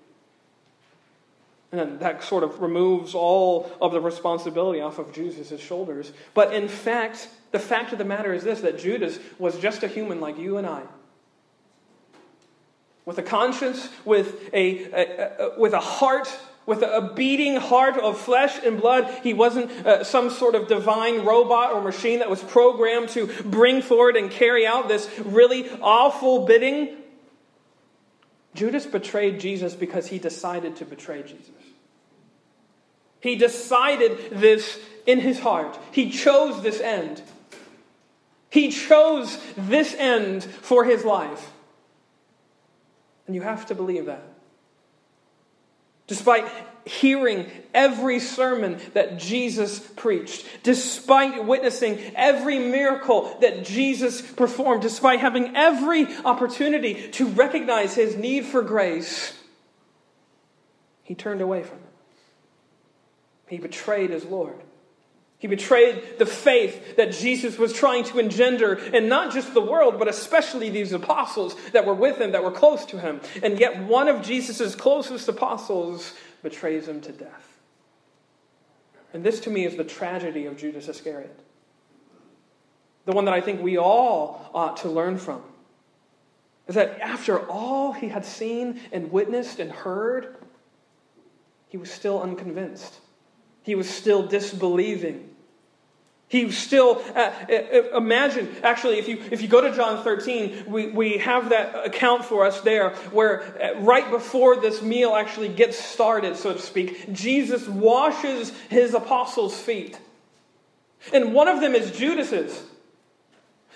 And 1.72 2.00
that 2.00 2.24
sort 2.24 2.44
of 2.44 2.62
removes 2.62 3.16
all 3.16 3.72
of 3.82 3.94
the 3.94 4.02
responsibility 4.02 4.82
off 4.82 5.00
of 5.00 5.14
Jesus' 5.14 5.62
shoulders. 5.62 6.12
But 6.34 6.54
in 6.54 6.68
fact, 6.68 7.30
the 7.52 7.60
fact 7.60 7.94
of 7.94 7.98
the 7.98 8.06
matter 8.06 8.34
is 8.34 8.44
this 8.44 8.62
that 8.62 8.78
Judas 8.78 9.20
was 9.40 9.58
just 9.58 9.84
a 9.84 9.88
human 9.88 10.20
like 10.20 10.38
you 10.38 10.58
and 10.58 10.68
I 10.68 10.84
with 13.06 13.18
a 13.18 13.24
conscience, 13.24 13.90
with 14.06 14.54
a, 14.54 14.86
a, 14.94 15.44
a, 15.56 15.60
with 15.60 15.74
a 15.74 15.80
heart, 15.80 16.28
with 16.66 16.82
a 16.82 17.12
beating 17.16 17.56
heart 17.56 17.98
of 17.98 18.20
flesh 18.20 18.60
and 18.64 18.80
blood. 18.80 19.12
He 19.24 19.34
wasn't 19.34 19.72
uh, 19.86 20.04
some 20.04 20.30
sort 20.30 20.56
of 20.56 20.68
divine 20.68 21.26
robot 21.26 21.74
or 21.74 21.82
machine 21.82 22.20
that 22.20 22.30
was 22.30 22.44
programmed 22.44 23.10
to 23.10 23.28
bring 23.44 23.82
forward 23.82 24.16
and 24.16 24.30
carry 24.30 24.68
out 24.68 24.88
this 24.88 25.10
really 25.20 25.70
awful 25.82 26.46
bidding. 26.46 26.98
Judas 28.54 28.86
betrayed 28.86 29.40
Jesus 29.40 29.76
because 29.76 30.08
he 30.08 30.20
decided 30.20 30.76
to 30.78 30.86
betray 30.86 31.24
Jesus. 31.24 31.50
He 33.22 33.36
decided 33.36 34.32
this 34.32 34.80
in 35.06 35.20
his 35.20 35.40
heart. 35.40 35.80
He 35.92 36.10
chose 36.10 36.62
this 36.62 36.82
end. 36.82 37.22
He 38.50 38.72
chose 38.72 39.38
this 39.56 39.96
end 39.96 40.44
for 40.44 40.84
his 40.84 41.06
life. 41.06 41.52
And 43.28 43.36
you 43.36 43.42
have 43.42 43.66
to 43.68 43.76
believe 43.76 44.08
that. 44.08 44.31
Despite 46.12 46.46
hearing 46.84 47.50
every 47.74 48.20
sermon 48.20 48.82
that 48.96 49.18
Jesus 49.18 49.80
preached, 49.80 50.46
despite 50.62 51.46
witnessing 51.46 51.98
every 52.18 52.60
miracle 52.60 53.38
that 53.40 53.64
Jesus 53.64 54.22
performed, 54.22 54.82
despite 54.82 55.22
having 55.22 55.56
every 55.56 56.14
opportunity 56.26 57.12
to 57.12 57.28
recognize 57.28 57.96
his 57.96 58.18
need 58.18 58.44
for 58.44 58.62
grace, 58.62 59.40
he 61.04 61.16
turned 61.16 61.40
away 61.40 61.64
from 61.64 61.78
it. 61.78 61.94
He 63.48 63.58
betrayed 63.58 64.10
his 64.10 64.26
Lord. 64.26 64.62
He 65.42 65.48
betrayed 65.48 66.20
the 66.20 66.28
faith 66.28 66.98
that 66.98 67.14
Jesus 67.14 67.58
was 67.58 67.74
trying 67.74 68.04
to 68.04 68.20
engender 68.20 68.76
in 68.76 69.10
not 69.10 69.34
just 69.34 69.56
the 69.56 69.62
world, 69.62 69.98
but 69.98 70.08
especially 70.08 70.70
these 70.70 70.94
apostles 70.94 71.56
that 71.72 71.84
were 71.84 71.96
with 71.96 72.20
him, 72.22 72.34
that 72.34 72.44
were 72.44 72.52
close 72.52 72.86
to 72.86 73.00
him. 73.00 73.22
And 73.42 73.60
yet, 73.60 73.82
one 73.86 74.08
of 74.08 74.22
Jesus' 74.22 74.76
closest 74.76 75.28
apostles 75.28 76.14
betrays 76.44 76.88
him 76.88 77.02
to 77.02 77.12
death. 77.12 77.58
And 79.14 79.24
this, 79.24 79.40
to 79.40 79.50
me, 79.50 79.66
is 79.66 79.76
the 79.76 79.84
tragedy 79.84 80.46
of 80.46 80.58
Judas 80.58 80.88
Iscariot. 80.88 81.40
The 83.06 83.14
one 83.14 83.26
that 83.26 83.34
I 83.34 83.42
think 83.42 83.64
we 83.64 83.80
all 83.80 84.48
ought 84.54 84.78
to 84.78 84.90
learn 84.90 85.18
from. 85.18 85.42
Is 86.68 86.76
that 86.76 87.02
after 87.02 87.50
all 87.50 87.94
he 87.94 88.10
had 88.10 88.26
seen 88.26 88.80
and 88.92 89.12
witnessed 89.12 89.60
and 89.60 89.72
heard, 89.72 90.36
he 91.68 91.78
was 91.78 91.90
still 91.90 92.22
unconvinced. 92.22 93.00
He 93.64 93.74
was 93.74 93.90
still 93.90 94.28
disbelieving. 94.28 95.30
He 96.32 96.50
still, 96.52 97.04
uh, 97.14 97.34
uh, 97.50 97.98
imagine, 97.98 98.56
actually, 98.64 99.00
if 99.00 99.10
you, 99.10 99.22
if 99.32 99.42
you 99.42 99.50
go 99.50 99.60
to 99.60 99.76
John 99.76 100.02
13, 100.02 100.64
we, 100.66 100.88
we 100.88 101.18
have 101.18 101.50
that 101.50 101.86
account 101.86 102.24
for 102.24 102.46
us 102.46 102.62
there 102.62 102.92
where 103.12 103.44
uh, 103.62 103.82
right 103.82 104.10
before 104.10 104.56
this 104.56 104.82
meal 104.82 105.14
actually 105.14 105.50
gets 105.50 105.78
started, 105.78 106.38
so 106.38 106.54
to 106.54 106.60
speak, 106.60 107.12
Jesus 107.12 107.68
washes 107.68 108.52
his 108.70 108.94
apostles' 108.94 109.60
feet. 109.60 110.00
And 111.12 111.34
one 111.34 111.50
of 111.50 111.60
them 111.60 111.76
is 111.76 111.92
Judas's. 111.92 112.64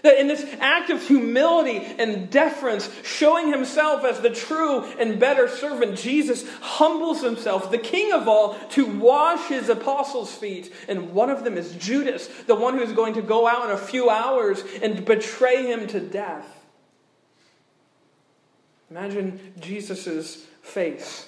That 0.06 0.20
in 0.20 0.28
this 0.28 0.46
act 0.60 0.92
of 0.92 1.02
humility 1.02 1.84
and 1.98 2.30
deference, 2.30 2.92
showing 3.04 3.52
himself 3.52 4.06
as 4.06 4.20
the 4.20 4.30
true 4.30 4.84
and 5.00 5.20
better 5.20 5.48
servant, 5.48 5.98
Jesus 5.98 6.48
humbles 6.62 7.24
himself, 7.24 7.72
the 7.72 7.80
king 7.80 8.14
of 8.14 8.28
all, 8.28 8.54
to 8.70 8.86
wash 8.86 9.50
his 9.50 9.68
apostles' 9.68 10.32
feet. 10.32 10.72
And 10.88 11.12
one 11.12 11.32
of 11.32 11.44
them 11.44 11.58
is 11.58 11.74
Judas, 11.74 12.28
the 12.46 12.54
one 12.54 12.78
who's 12.78 12.92
going 12.92 13.16
to 13.16 13.24
go 13.24 13.48
out 13.48 13.66
in 13.66 13.72
a 13.72 13.80
few 13.80 14.12
hours 14.12 14.64
and 14.84 15.04
betray 15.06 15.66
him 15.66 15.88
to 15.88 16.00
death. 16.00 16.46
Imagine 18.92 19.54
Jesus' 19.60 20.36
face. 20.62 21.28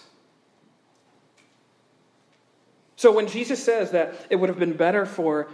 So 2.96 3.12
when 3.12 3.26
Jesus 3.26 3.63
says 3.63 3.90
that 3.90 4.13
it 4.30 4.36
would 4.36 4.50
have 4.50 4.60
been 4.60 4.78
better 4.78 5.08
for 5.08 5.50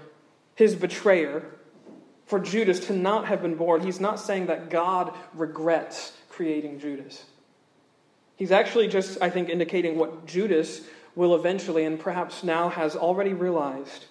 his 0.55 0.75
betrayer 0.75 1.45
for 2.33 2.39
Judas 2.39 2.79
to 2.87 2.93
not 2.93 3.27
have 3.27 3.43
been 3.43 3.53
born, 3.53 3.81
he's 3.81 3.99
not 3.99 4.19
saying 4.19 4.47
that 4.47 4.71
God 4.71 5.13
regrets 5.35 6.13
creating 6.29 6.79
Judas. 6.79 7.25
He's 8.37 8.51
actually 8.51 8.87
just, 8.87 9.21
I 9.21 9.29
think, 9.29 9.49
indicating 9.49 9.99
what 9.99 10.25
Judas 10.25 10.81
will 11.13 11.35
eventually, 11.35 11.85
and 11.85 11.99
perhaps 11.99 12.43
now 12.43 12.69
has 12.69 12.95
already 12.95 13.33
realized. 13.33 14.05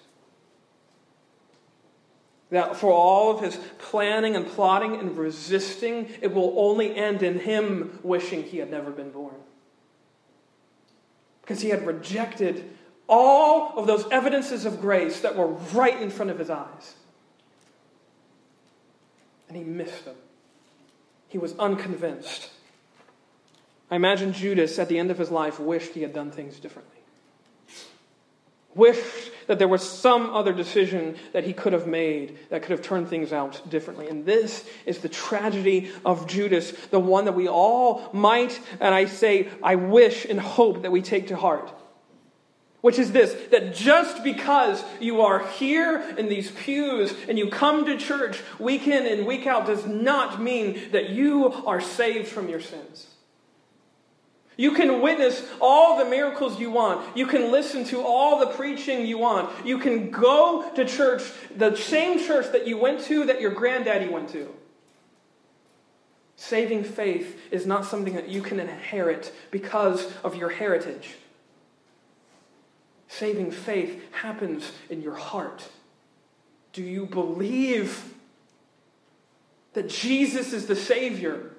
That 2.49 2.77
for 2.77 2.93
all 2.93 3.35
of 3.35 3.43
his 3.43 3.57
planning 3.77 4.37
and 4.37 4.47
plotting 4.47 4.95
and 4.95 5.17
resisting, 5.17 6.07
it 6.21 6.33
will 6.33 6.53
only 6.55 6.95
end 6.95 7.23
in 7.23 7.39
him 7.39 7.99
wishing 8.03 8.43
he 8.43 8.59
had 8.59 8.71
never 8.71 8.91
been 8.91 9.11
born. 9.11 9.35
Because 11.41 11.59
he 11.59 11.71
had 11.71 11.85
rejected 11.85 12.73
all 13.09 13.77
of 13.77 13.85
those 13.85 14.05
evidences 14.11 14.63
of 14.63 14.79
grace 14.79 15.19
that 15.19 15.35
were 15.35 15.47
right 15.47 16.01
in 16.01 16.09
front 16.09 16.31
of 16.31 16.39
his 16.39 16.49
eyes 16.49 16.95
and 19.53 19.63
he 19.63 19.71
missed 19.71 20.05
them. 20.05 20.15
He 21.27 21.37
was 21.37 21.55
unconvinced. 21.59 22.49
I 23.91 23.95
imagine 23.95 24.33
Judas 24.33 24.79
at 24.79 24.89
the 24.89 24.97
end 24.97 25.11
of 25.11 25.19
his 25.19 25.29
life 25.29 25.59
wished 25.59 25.93
he 25.93 26.01
had 26.01 26.13
done 26.13 26.31
things 26.31 26.59
differently. 26.59 26.97
Wished 28.73 29.31
that 29.45 29.59
there 29.59 29.67
was 29.67 29.87
some 29.87 30.31
other 30.31 30.53
decision 30.53 31.15
that 31.33 31.43
he 31.43 31.53
could 31.53 31.73
have 31.73 31.85
made 31.85 32.39
that 32.49 32.63
could 32.63 32.71
have 32.71 32.81
turned 32.81 33.07
things 33.07 33.31
out 33.31 33.61
differently. 33.69 34.07
And 34.09 34.25
this 34.25 34.67
is 34.87 34.99
the 34.99 35.09
tragedy 35.09 35.91
of 36.03 36.25
Judas, 36.25 36.71
the 36.87 36.99
one 36.99 37.25
that 37.25 37.35
we 37.35 37.47
all 37.47 38.09
might, 38.11 38.59
and 38.79 38.95
I 38.95 39.05
say, 39.05 39.49
I 39.61 39.75
wish 39.75 40.25
and 40.25 40.39
hope 40.39 40.81
that 40.81 40.91
we 40.91 41.03
take 41.03 41.27
to 41.27 41.35
heart. 41.35 41.71
Which 42.83 42.99
is 42.99 43.13
this 43.13 43.33
that 43.51 43.73
just 43.73 44.25
because 44.25 44.83
you 44.99 45.21
are 45.21 45.47
here 45.51 46.01
in 46.17 46.27
these 46.27 46.51
pews 46.51 47.15
and 47.29 47.39
you 47.39 47.49
come 47.49 47.85
to 47.85 47.95
church 47.95 48.41
week 48.59 48.87
in 48.87 49.07
and 49.07 49.25
week 49.25 49.47
out 49.47 49.65
does 49.65 49.85
not 49.85 50.41
mean 50.41 50.91
that 50.91 51.09
you 51.09 51.45
are 51.65 51.79
saved 51.79 52.27
from 52.27 52.49
your 52.49 52.59
sins. 52.59 53.07
You 54.57 54.73
can 54.73 55.01
witness 55.01 55.47
all 55.61 55.97
the 55.97 56.03
miracles 56.03 56.59
you 56.59 56.71
want. 56.71 57.15
You 57.15 57.25
can 57.25 57.53
listen 57.53 57.85
to 57.85 58.01
all 58.01 58.39
the 58.39 58.47
preaching 58.47 59.05
you 59.05 59.17
want. 59.17 59.65
You 59.65 59.79
can 59.79 60.11
go 60.11 60.69
to 60.75 60.83
church, 60.83 61.23
the 61.55 61.77
same 61.77 62.19
church 62.19 62.51
that 62.51 62.67
you 62.67 62.77
went 62.77 62.99
to 63.05 63.23
that 63.27 63.39
your 63.39 63.51
granddaddy 63.51 64.09
went 64.09 64.27
to. 64.31 64.53
Saving 66.35 66.83
faith 66.83 67.39
is 67.49 67.65
not 67.65 67.85
something 67.85 68.15
that 68.15 68.27
you 68.27 68.41
can 68.41 68.59
inherit 68.59 69.33
because 69.51 70.11
of 70.25 70.35
your 70.35 70.49
heritage. 70.49 71.15
Saving 73.17 73.51
faith 73.51 74.01
happens 74.11 74.71
in 74.89 75.03
your 75.03 75.13
heart. 75.13 75.69
Do 76.71 76.81
you 76.81 77.05
believe 77.05 78.11
that 79.73 79.87
Jesus 79.87 80.51
is 80.51 80.65
the 80.65 80.75
Savior? 80.75 81.51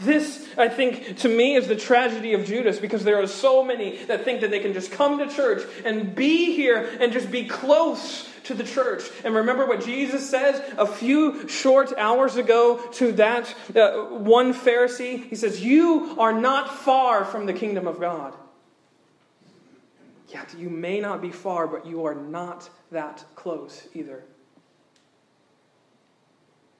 This, 0.00 0.46
I 0.56 0.68
think, 0.68 1.18
to 1.18 1.28
me 1.28 1.56
is 1.56 1.66
the 1.66 1.74
tragedy 1.74 2.34
of 2.34 2.44
Judas 2.44 2.78
because 2.78 3.02
there 3.02 3.20
are 3.20 3.26
so 3.26 3.64
many 3.64 4.04
that 4.04 4.24
think 4.24 4.42
that 4.42 4.52
they 4.52 4.60
can 4.60 4.74
just 4.74 4.92
come 4.92 5.18
to 5.18 5.26
church 5.28 5.66
and 5.84 6.14
be 6.14 6.54
here 6.54 6.96
and 7.00 7.12
just 7.12 7.32
be 7.32 7.46
close 7.46 8.28
to 8.44 8.54
the 8.54 8.64
church. 8.64 9.02
And 9.24 9.34
remember 9.34 9.66
what 9.66 9.84
Jesus 9.84 10.30
says 10.30 10.62
a 10.78 10.86
few 10.86 11.48
short 11.48 11.92
hours 11.98 12.36
ago 12.36 12.80
to 12.92 13.10
that 13.12 13.52
uh, 13.74 14.04
one 14.04 14.54
Pharisee? 14.54 15.28
He 15.28 15.34
says, 15.34 15.60
You 15.64 16.14
are 16.20 16.32
not 16.32 16.72
far 16.78 17.24
from 17.24 17.46
the 17.46 17.52
kingdom 17.52 17.88
of 17.88 17.98
God. 17.98 18.34
Yet 20.32 20.54
you 20.56 20.70
may 20.70 21.00
not 21.00 21.20
be 21.20 21.30
far, 21.30 21.66
but 21.66 21.86
you 21.86 22.06
are 22.06 22.14
not 22.14 22.68
that 22.90 23.24
close 23.34 23.86
either. 23.94 24.24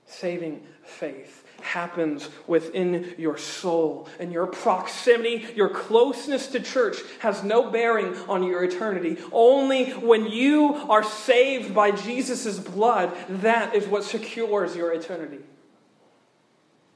Saving 0.06 0.62
faith 0.84 1.44
happens 1.60 2.28
within 2.46 3.14
your 3.18 3.38
soul, 3.38 4.08
and 4.18 4.32
your 4.32 4.46
proximity, 4.46 5.46
your 5.54 5.68
closeness 5.68 6.48
to 6.48 6.60
church 6.60 6.98
has 7.20 7.44
no 7.44 7.70
bearing 7.70 8.16
on 8.28 8.42
your 8.42 8.64
eternity. 8.64 9.16
Only 9.30 9.90
when 9.90 10.26
you 10.26 10.74
are 10.88 11.04
saved 11.04 11.74
by 11.74 11.92
Jesus' 11.92 12.58
blood, 12.58 13.12
that 13.28 13.74
is 13.74 13.86
what 13.86 14.04
secures 14.04 14.74
your 14.74 14.92
eternity. 14.92 15.38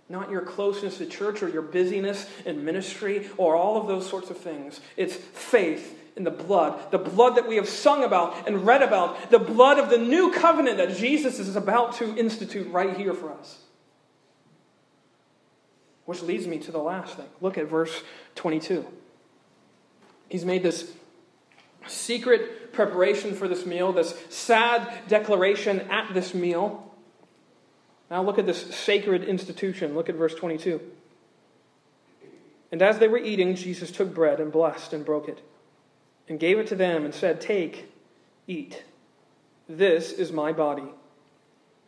Not 0.08 0.30
your 0.30 0.42
closeness 0.42 0.98
to 0.98 1.06
church 1.06 1.42
or 1.42 1.48
your 1.48 1.62
busyness 1.62 2.28
in 2.44 2.64
ministry 2.64 3.28
or 3.36 3.56
all 3.56 3.80
of 3.80 3.88
those 3.88 4.08
sorts 4.08 4.30
of 4.30 4.36
things. 4.36 4.80
It's 4.96 5.16
faith 5.16 5.95
in 6.16 6.24
the 6.24 6.30
blood, 6.30 6.90
the 6.90 6.98
blood 6.98 7.36
that 7.36 7.46
we 7.46 7.56
have 7.56 7.68
sung 7.68 8.02
about 8.02 8.48
and 8.48 8.66
read 8.66 8.82
about, 8.82 9.30
the 9.30 9.38
blood 9.38 9.78
of 9.78 9.90
the 9.90 9.98
new 9.98 10.32
covenant 10.32 10.78
that 10.78 10.96
Jesus 10.96 11.38
is 11.38 11.54
about 11.56 11.96
to 11.96 12.16
institute 12.16 12.72
right 12.72 12.96
here 12.96 13.12
for 13.12 13.30
us. 13.30 13.58
Which 16.06 16.22
leads 16.22 16.46
me 16.46 16.58
to 16.58 16.72
the 16.72 16.78
last 16.78 17.16
thing. 17.16 17.26
Look 17.40 17.58
at 17.58 17.66
verse 17.66 18.02
22. 18.36 18.86
He's 20.28 20.44
made 20.44 20.62
this 20.62 20.90
secret 21.86 22.72
preparation 22.72 23.34
for 23.34 23.46
this 23.46 23.66
meal, 23.66 23.92
this 23.92 24.18
sad 24.30 24.88
declaration 25.08 25.80
at 25.82 26.14
this 26.14 26.32
meal. 26.32 26.90
Now 28.10 28.22
look 28.22 28.38
at 28.38 28.46
this 28.46 28.74
sacred 28.74 29.24
institution. 29.24 29.94
Look 29.94 30.08
at 30.08 30.14
verse 30.14 30.34
22. 30.34 30.80
And 32.72 32.80
as 32.80 32.98
they 32.98 33.08
were 33.08 33.18
eating, 33.18 33.54
Jesus 33.54 33.90
took 33.90 34.14
bread 34.14 34.40
and 34.40 34.50
blessed 34.50 34.94
and 34.94 35.04
broke 35.04 35.28
it 35.28 35.42
and 36.28 36.40
gave 36.40 36.58
it 36.58 36.66
to 36.68 36.74
them 36.74 37.04
and 37.04 37.14
said, 37.14 37.40
Take, 37.40 37.92
eat. 38.46 38.84
This 39.68 40.12
is 40.12 40.32
my 40.32 40.52
body. 40.52 40.88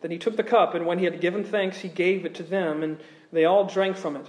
Then 0.01 0.11
he 0.11 0.19
took 0.19 0.37
the 0.37 0.45
cup, 0.45 0.75
and 0.75 0.87
when 0.87 0.99
he 0.99 1.05
had 1.05 1.21
given 1.21 1.45
thanks, 1.45 1.79
he 1.79 1.89
gave 1.89 2.25
it 2.25 2.35
to 2.37 2.43
them, 2.43 2.83
and 2.83 2.99
they 3.33 3.45
all 3.45 3.65
drank 3.65 3.97
from 3.97 4.17
it. 4.17 4.27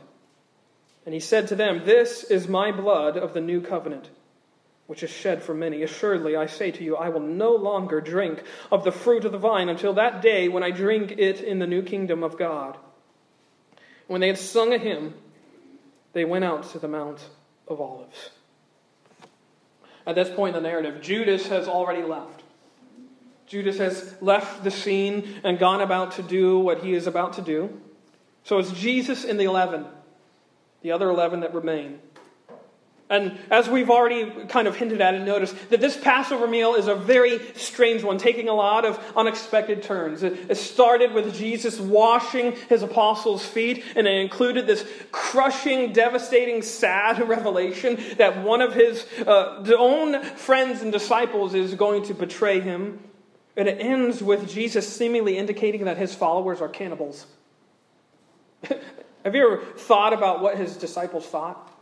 And 1.06 1.14
he 1.14 1.20
said 1.20 1.48
to 1.48 1.56
them, 1.56 1.84
This 1.86 2.24
is 2.24 2.48
my 2.48 2.72
blood 2.72 3.18
of 3.18 3.34
the 3.34 3.42
new 3.42 3.62
covenant, 3.62 4.10
which 4.88 5.04
is 5.04 5.10
shed 5.10 5.44
for 5.44 5.54
many. 5.54 5.84
Assuredly, 5.84 6.36
I 6.36 6.48
say 6.48 6.72
to 6.72 6.84
you, 6.84 6.96
I 6.96 7.10
will 7.10 7.22
no 7.22 7.56
longer 7.56 8.02
drink 8.02 8.44
of 8.72 8.84
the 8.84 8.92
fruit 8.92 9.26
of 9.26 9.32
the 9.32 9.38
vine 9.38 9.70
until 9.70 9.94
that 9.94 10.22
day 10.22 10.50
when 10.50 10.64
I 10.64 10.72
drink 10.72 11.14
it 11.18 11.42
in 11.42 11.60
the 11.60 11.68
new 11.68 11.84
kingdom 11.84 12.24
of 12.24 12.38
God. 12.38 12.78
When 14.08 14.22
they 14.22 14.28
had 14.28 14.40
sung 14.40 14.74
a 14.74 14.80
hymn, 14.80 15.14
they 16.14 16.26
went 16.26 16.46
out 16.46 16.64
to 16.72 16.80
the 16.80 16.88
Mount 16.88 17.20
of 17.68 17.80
Olives. 17.80 18.32
At 20.10 20.16
this 20.16 20.30
point 20.32 20.56
in 20.56 20.64
the 20.64 20.68
narrative, 20.68 21.04
Judas 21.04 21.50
has 21.50 21.68
already 21.68 22.02
left. 22.02 22.42
Judas 23.46 23.78
has 23.78 24.16
left 24.22 24.64
the 24.64 24.72
scene 24.72 25.40
and 25.44 25.60
gone 25.60 25.82
about 25.82 26.14
to 26.14 26.24
do 26.24 26.58
what 26.58 26.84
he 26.84 26.96
is 26.96 27.06
about 27.06 27.34
to 27.34 27.44
do. 27.44 27.80
So 28.44 28.58
it's 28.58 28.72
Jesus 28.72 29.24
and 29.24 29.40
the 29.40 29.44
11, 29.44 29.86
the 30.82 30.92
other 30.94 31.12
11 31.12 31.42
that 31.42 31.54
remain. 31.54 32.00
And 33.12 33.40
as 33.50 33.68
we've 33.68 33.90
already 33.90 34.46
kind 34.46 34.68
of 34.68 34.76
hinted 34.76 35.02
at 35.02 35.16
and 35.16 35.26
noticed, 35.26 35.56
that 35.72 35.82
this 35.82 35.98
Passover 35.98 36.48
meal 36.48 36.76
is 36.76 36.86
a 36.86 36.94
very 36.94 37.40
strange 37.56 38.04
one, 38.04 38.20
taking 38.20 38.50
a 38.50 38.54
lot 38.54 38.86
of 38.86 39.04
unexpected 39.16 39.82
turns. 39.82 40.22
It, 40.22 40.58
started 40.60 41.14
with 41.14 41.34
Jesus 41.34 41.80
washing 41.80 42.52
his 42.68 42.84
apostles' 42.84 43.44
feet, 43.44 43.84
and 43.96 44.06
it 44.06 44.14
included 44.18 44.68
this 44.68 44.86
crushing, 45.12 45.92
devastating, 45.92 46.62
sad 46.62 47.20
revelation 47.28 47.98
that 48.18 48.44
one 48.44 48.62
of 48.62 48.76
his 48.76 49.08
uh, 49.26 49.64
own 49.76 50.22
friends 50.24 50.84
and 50.84 50.92
disciples 50.92 51.56
is 51.56 51.74
going 51.74 52.04
to 52.04 52.14
betray 52.14 52.60
him. 52.60 53.00
And 53.58 53.68
it 53.68 53.82
ends 53.82 54.22
with 54.22 54.48
Jesus 54.48 54.88
seemingly 54.88 55.38
indicating 55.38 55.86
that 55.86 55.98
his 55.98 56.14
followers 56.14 56.62
are 56.62 56.70
cannibals. 56.70 57.26
Have 59.24 59.34
you 59.34 59.46
ever 59.52 59.66
thought 59.78 60.14
about 60.14 60.42
what 60.42 60.58
his 60.58 60.78
disciples 60.78 61.26
thought? 61.26 61.79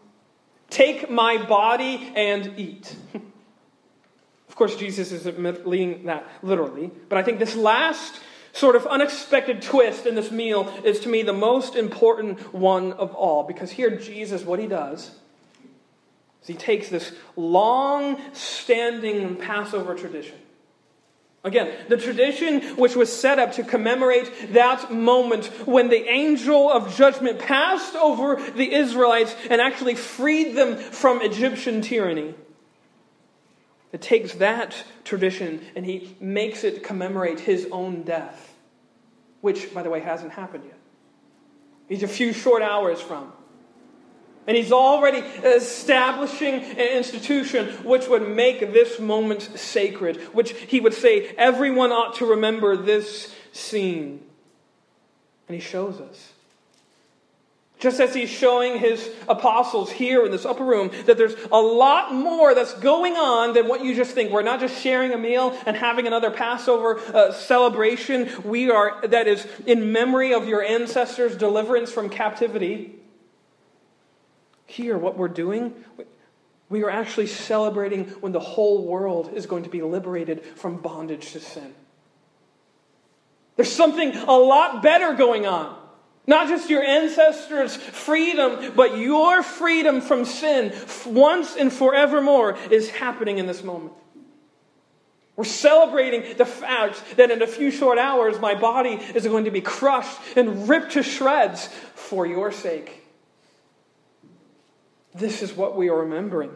Take 0.70 1.10
my 1.10 1.38
body 1.38 2.12
and 2.16 2.54
eat. 2.58 2.96
of 3.14 4.56
course, 4.56 4.76
Jesus 4.76 5.12
isn't 5.12 5.68
leading 5.68 6.06
that 6.06 6.28
literally, 6.42 6.92
but 7.10 7.18
I 7.18 7.24
think 7.24 7.40
this 7.40 7.56
last 7.56 8.20
sort 8.54 8.76
of 8.76 8.88
unexpected 8.88 9.62
twist 9.62 10.06
in 10.06 10.16
this 10.16 10.32
meal 10.32 10.74
is 10.84 11.00
to 11.02 11.10
me 11.10 11.22
the 11.22 11.34
most 11.34 11.76
important 11.76 12.54
one 12.54 12.94
of 12.94 13.14
all. 13.14 13.44
Because 13.44 13.72
here, 13.72 13.96
Jesus, 13.96 14.44
what 14.44 14.60
he 14.60 14.68
does 14.68 15.12
is 16.42 16.48
he 16.48 16.54
takes 16.56 16.90
this 16.90 17.14
long 17.36 18.20
standing 18.34 19.36
Passover 19.36 19.96
tradition 19.96 20.38
Again, 21.48 21.74
the 21.88 21.96
tradition 21.96 22.62
which 22.76 22.98
was 22.98 23.18
set 23.18 23.40
up 23.40 23.54
to 23.54 23.64
commemorate 23.64 24.54
that 24.54 24.92
moment 24.92 25.46
when 25.66 25.88
the 25.88 26.06
angel 26.10 26.70
of 26.70 26.94
judgment 26.98 27.40
passed 27.40 27.96
over 27.96 28.36
the 28.36 28.74
Israelites 28.74 29.34
and 29.50 29.62
actually 29.62 29.96
freed 29.96 30.56
them 30.56 30.76
from 30.76 31.22
Egyptian 31.22 31.82
tyranny. 31.82 32.36
It 33.94 34.02
takes 34.02 34.34
that 34.34 34.76
tradition 35.06 35.62
and 35.74 35.86
he 35.86 36.18
makes 36.20 36.66
it 36.66 36.84
commemorate 36.84 37.40
his 37.40 37.66
own 37.72 38.04
death, 38.04 38.54
which, 39.40 39.74
by 39.74 39.84
the 39.84 39.90
way, 39.90 40.02
hasn't 40.02 40.34
happened 40.34 40.66
yet. 40.66 40.78
He's 41.88 42.04
a 42.04 42.10
few 42.10 42.34
short 42.34 42.62
hours 42.62 43.00
from. 43.00 43.32
And 44.48 44.56
he's 44.56 44.72
already 44.72 45.20
establishing 45.20 46.54
an 46.54 46.98
institution 46.98 47.68
which 47.84 48.08
would 48.08 48.30
make 48.30 48.62
this 48.72 48.98
moment 48.98 49.42
sacred, 49.42 50.18
which 50.34 50.52
he 50.52 50.80
would 50.80 50.94
say, 50.94 51.36
everyone 51.38 51.92
ought 51.92 52.16
to 52.16 52.26
remember 52.26 52.78
this 52.78 53.36
scene. 53.52 54.24
And 55.50 55.56
he 55.56 55.60
shows 55.60 56.00
us. 56.00 56.32
Just 57.80 58.00
as 58.00 58.16
he's 58.16 58.30
showing 58.30 58.80
his 58.80 59.08
apostles 59.28 59.92
here 59.92 60.26
in 60.26 60.32
this 60.32 60.46
upper 60.46 60.64
room 60.64 60.92
that 61.06 61.18
there's 61.18 61.36
a 61.52 61.58
lot 61.58 62.14
more 62.14 62.56
that's 62.56 62.74
going 62.76 63.16
on 63.16 63.54
than 63.54 63.68
what 63.68 63.84
you 63.84 63.94
just 63.94 64.12
think. 64.12 64.32
We're 64.32 64.42
not 64.42 64.62
just 64.62 64.82
sharing 64.82 65.12
a 65.12 65.18
meal 65.18 65.56
and 65.66 65.78
having 65.78 66.08
another 66.08 66.32
Passover 66.32 67.00
uh, 67.14 67.34
celebration. 67.34 68.30
We 68.44 68.72
are, 68.72 69.06
that 69.08 69.28
is 69.28 69.46
in 69.68 69.92
memory 69.92 70.34
of 70.34 70.48
your 70.48 70.64
ancestors' 70.64 71.36
deliverance 71.36 71.92
from 71.92 72.10
captivity. 72.10 72.96
Here, 74.68 74.98
what 74.98 75.18
we're 75.18 75.30
doing, 75.30 75.74
we 76.70 76.84
are 76.84 76.90
actually 76.90 77.28
celebrating 77.28 78.06
when 78.22 78.34
the 78.34 78.40
whole 78.40 78.86
world 78.86 79.32
is 79.34 79.46
going 79.46 79.64
to 79.64 79.70
be 79.70 79.82
liberated 79.82 80.46
from 80.56 80.78
bondage 80.78 81.32
to 81.32 81.40
sin. 81.40 81.74
There's 83.56 83.72
something 83.72 84.16
a 84.16 84.34
lot 84.34 84.84
better 84.84 85.14
going 85.14 85.48
on. 85.48 85.76
Not 86.28 86.50
just 86.50 86.70
your 86.70 86.84
ancestors' 86.84 87.78
freedom, 87.78 88.74
but 88.76 88.98
your 88.98 89.42
freedom 89.42 90.02
from 90.02 90.26
sin 90.26 90.74
once 91.06 91.56
and 91.56 91.72
forevermore 91.72 92.58
is 92.70 92.90
happening 92.90 93.38
in 93.38 93.48
this 93.48 93.64
moment. 93.64 93.94
We're 95.38 95.46
celebrating 95.46 96.36
the 96.36 96.46
fact 96.46 97.02
that 97.16 97.32
in 97.32 97.42
a 97.42 97.48
few 97.48 97.72
short 97.72 97.98
hours, 97.98 98.40
my 98.40 98.56
body 98.56 99.00
is 99.16 99.26
going 99.26 99.46
to 99.46 99.52
be 99.52 99.62
crushed 99.62 100.20
and 100.36 100.68
ripped 100.68 100.94
to 100.94 101.04
shreds 101.04 101.68
for 101.96 102.26
your 102.26 102.52
sake. 102.52 103.07
This 105.18 105.42
is 105.42 105.54
what 105.54 105.76
we 105.76 105.90
are 105.90 106.00
remembering. 106.00 106.52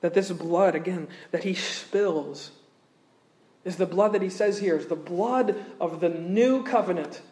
that 0.00 0.14
this 0.14 0.32
blood, 0.32 0.74
again, 0.74 1.06
that 1.30 1.44
he 1.44 1.54
spills, 1.54 2.50
is 3.64 3.76
the 3.76 3.86
blood 3.86 4.12
that 4.12 4.22
he 4.22 4.28
says 4.28 4.58
here 4.58 4.76
is 4.76 4.86
the 4.86 4.96
blood 4.96 5.54
of 5.80 6.00
the 6.00 6.08
new 6.08 6.64
covenant. 6.64 7.22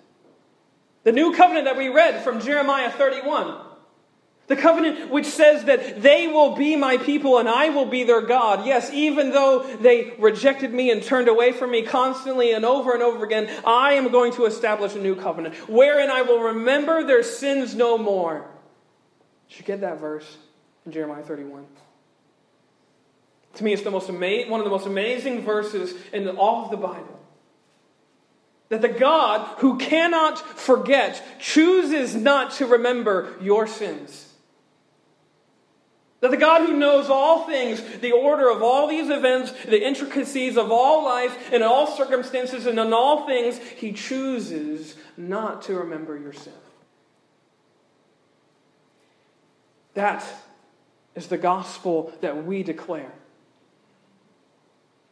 The 1.03 1.13
new 1.13 1.35
covenant 1.35 1.65
that 1.65 1.77
we 1.77 1.89
read 1.89 2.23
from 2.23 2.41
Jeremiah 2.41 2.91
31. 2.91 3.67
The 4.47 4.57
covenant 4.57 5.11
which 5.11 5.27
says 5.27 5.65
that 5.65 6.03
they 6.03 6.27
will 6.27 6.57
be 6.57 6.75
my 6.75 6.97
people 6.97 7.39
and 7.39 7.49
I 7.49 7.69
will 7.71 7.87
be 7.87 8.05
their 8.05 8.21
God. 8.21 8.67
Yes, 8.67 8.91
even 8.93 9.31
though 9.31 9.63
they 9.63 10.15
rejected 10.19 10.73
me 10.75 10.91
and 10.91 11.03
turned 11.03 11.29
away 11.29 11.53
from 11.53 11.71
me 11.71 11.83
constantly 11.83 12.53
and 12.53 12.65
over 12.65 12.93
and 12.93 13.03
over 13.03 13.25
again, 13.25 13.49
I 13.65 13.93
am 13.93 14.11
going 14.11 14.33
to 14.35 14.47
establish 14.47 14.95
a 14.97 15.01
new 15.01 15.15
covenant 15.15 15.55
wherein 15.69 16.11
I 16.11 16.23
will 16.23 16.41
remember 16.41 17.05
their 17.05 17.23
sins 17.23 17.77
no 17.77 17.97
more. 17.97 18.50
Did 19.51 19.59
you 19.59 19.65
get 19.65 19.81
that 19.81 19.99
verse 19.99 20.39
in 20.87 20.93
Jeremiah 20.93 21.23
31? 21.23 21.67
To 23.55 23.65
me, 23.65 23.73
it's 23.73 23.83
the 23.83 23.91
most 23.91 24.09
ama- 24.09 24.49
one 24.49 24.61
of 24.61 24.65
the 24.65 24.71
most 24.71 24.87
amazing 24.87 25.43
verses 25.43 25.93
in 26.13 26.29
all 26.29 26.65
of 26.65 26.71
the 26.71 26.77
Bible. 26.77 27.19
That 28.69 28.81
the 28.81 28.89
God 28.89 29.59
who 29.59 29.77
cannot 29.79 30.39
forget 30.39 31.21
chooses 31.41 32.15
not 32.15 32.53
to 32.53 32.67
remember 32.67 33.35
your 33.41 33.67
sins. 33.67 34.29
That 36.21 36.31
the 36.31 36.37
God 36.37 36.67
who 36.67 36.77
knows 36.77 37.09
all 37.09 37.47
things, 37.47 37.83
the 38.01 38.13
order 38.13 38.49
of 38.51 38.63
all 38.63 38.87
these 38.87 39.11
events, 39.11 39.53
the 39.65 39.85
intricacies 39.85 40.57
of 40.57 40.71
all 40.71 41.05
life, 41.05 41.53
in 41.53 41.63
all 41.63 41.97
circumstances, 41.97 42.67
and 42.67 42.79
in 42.79 42.93
all 42.93 43.27
things, 43.27 43.59
he 43.59 43.93
chooses 43.93 44.95
not 45.17 45.63
to 45.63 45.75
remember 45.75 46.17
your 46.17 46.35
sin. 46.35 46.53
That 49.95 50.25
is 51.15 51.27
the 51.27 51.39
gospel 51.39 52.13
that 52.21 52.45
we 52.45 52.63
declare. 52.63 53.13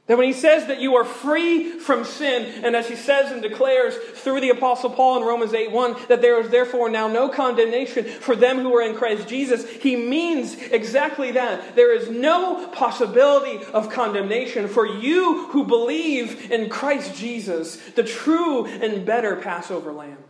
That 0.08 0.16
when 0.16 0.26
he 0.26 0.32
says 0.32 0.68
that 0.68 0.80
you 0.80 0.96
are 0.96 1.04
free 1.04 1.78
from 1.78 2.06
sin, 2.06 2.64
and 2.64 2.74
as 2.74 2.88
he 2.88 2.96
says 2.96 3.30
and 3.30 3.42
declares 3.42 3.94
through 3.94 4.40
the 4.40 4.48
Apostle 4.48 4.88
Paul 4.88 5.18
in 5.18 5.28
Romans 5.28 5.52
8 5.52 5.70
1, 5.70 5.96
that 6.08 6.22
there 6.22 6.40
is 6.40 6.48
therefore 6.48 6.88
now 6.88 7.08
no 7.08 7.28
condemnation 7.28 8.04
for 8.06 8.34
them 8.34 8.58
who 8.58 8.74
are 8.74 8.80
in 8.80 8.96
Christ 8.96 9.28
Jesus, 9.28 9.68
he 9.68 9.96
means 9.96 10.54
exactly 10.54 11.32
that. 11.32 11.76
There 11.76 11.94
is 11.94 12.08
no 12.08 12.68
possibility 12.68 13.62
of 13.74 13.90
condemnation 13.90 14.66
for 14.66 14.86
you 14.86 15.48
who 15.48 15.64
believe 15.64 16.50
in 16.50 16.70
Christ 16.70 17.14
Jesus, 17.14 17.76
the 17.90 18.02
true 18.02 18.64
and 18.64 19.04
better 19.04 19.36
Passover 19.36 19.92
lamb. 19.92 20.24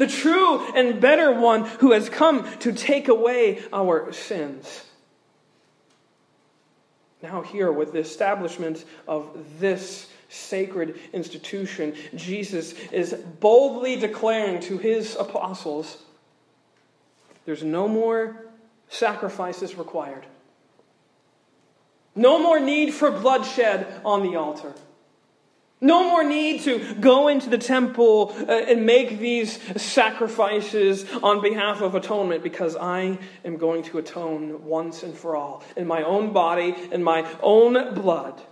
The 0.00 0.06
true 0.06 0.64
and 0.74 0.98
better 0.98 1.30
one 1.30 1.66
who 1.66 1.92
has 1.92 2.08
come 2.08 2.50
to 2.60 2.72
take 2.72 3.08
away 3.08 3.62
our 3.70 4.14
sins. 4.14 4.82
Now, 7.22 7.42
here, 7.42 7.70
with 7.70 7.92
the 7.92 7.98
establishment 7.98 8.82
of 9.06 9.60
this 9.60 10.08
sacred 10.30 10.98
institution, 11.12 11.94
Jesus 12.14 12.72
is 12.92 13.12
boldly 13.12 13.96
declaring 13.96 14.60
to 14.60 14.78
his 14.78 15.16
apostles 15.16 15.98
there's 17.44 17.62
no 17.62 17.86
more 17.86 18.46
sacrifices 18.88 19.74
required, 19.74 20.24
no 22.16 22.38
more 22.38 22.58
need 22.58 22.94
for 22.94 23.10
bloodshed 23.10 24.00
on 24.02 24.22
the 24.22 24.36
altar. 24.36 24.72
No 25.82 26.10
more 26.10 26.22
need 26.22 26.62
to 26.62 26.94
go 26.96 27.28
into 27.28 27.48
the 27.48 27.56
temple 27.56 28.34
uh, 28.36 28.52
and 28.52 28.84
make 28.84 29.18
these 29.18 29.58
sacrifices 29.80 31.06
on 31.22 31.40
behalf 31.40 31.80
of 31.80 31.94
atonement 31.94 32.42
because 32.42 32.76
I 32.76 33.18
am 33.46 33.56
going 33.56 33.84
to 33.84 33.98
atone 33.98 34.64
once 34.64 35.02
and 35.02 35.16
for 35.16 35.36
all 35.36 35.62
in 35.76 35.86
my 35.86 36.02
own 36.02 36.34
body, 36.34 36.74
in 36.92 37.02
my 37.02 37.26
own 37.42 37.94
blood. 37.94 38.42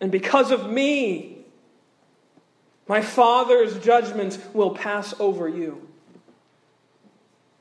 And 0.00 0.12
because 0.12 0.52
of 0.52 0.70
me, 0.70 1.38
my 2.86 3.00
Father's 3.00 3.78
judgment 3.80 4.38
will 4.52 4.74
pass 4.74 5.14
over 5.18 5.48
you. 5.48 5.88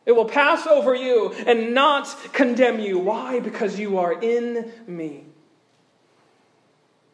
It 0.06 0.12
will 0.12 0.26
pass 0.26 0.68
over 0.68 0.94
you 0.94 1.34
and 1.48 1.74
not 1.74 2.14
condemn 2.34 2.80
you. 2.80 3.00
Why? 3.00 3.40
Because 3.40 3.80
you 3.80 3.98
are 3.98 4.14
in 4.22 4.72
me. 4.86 5.24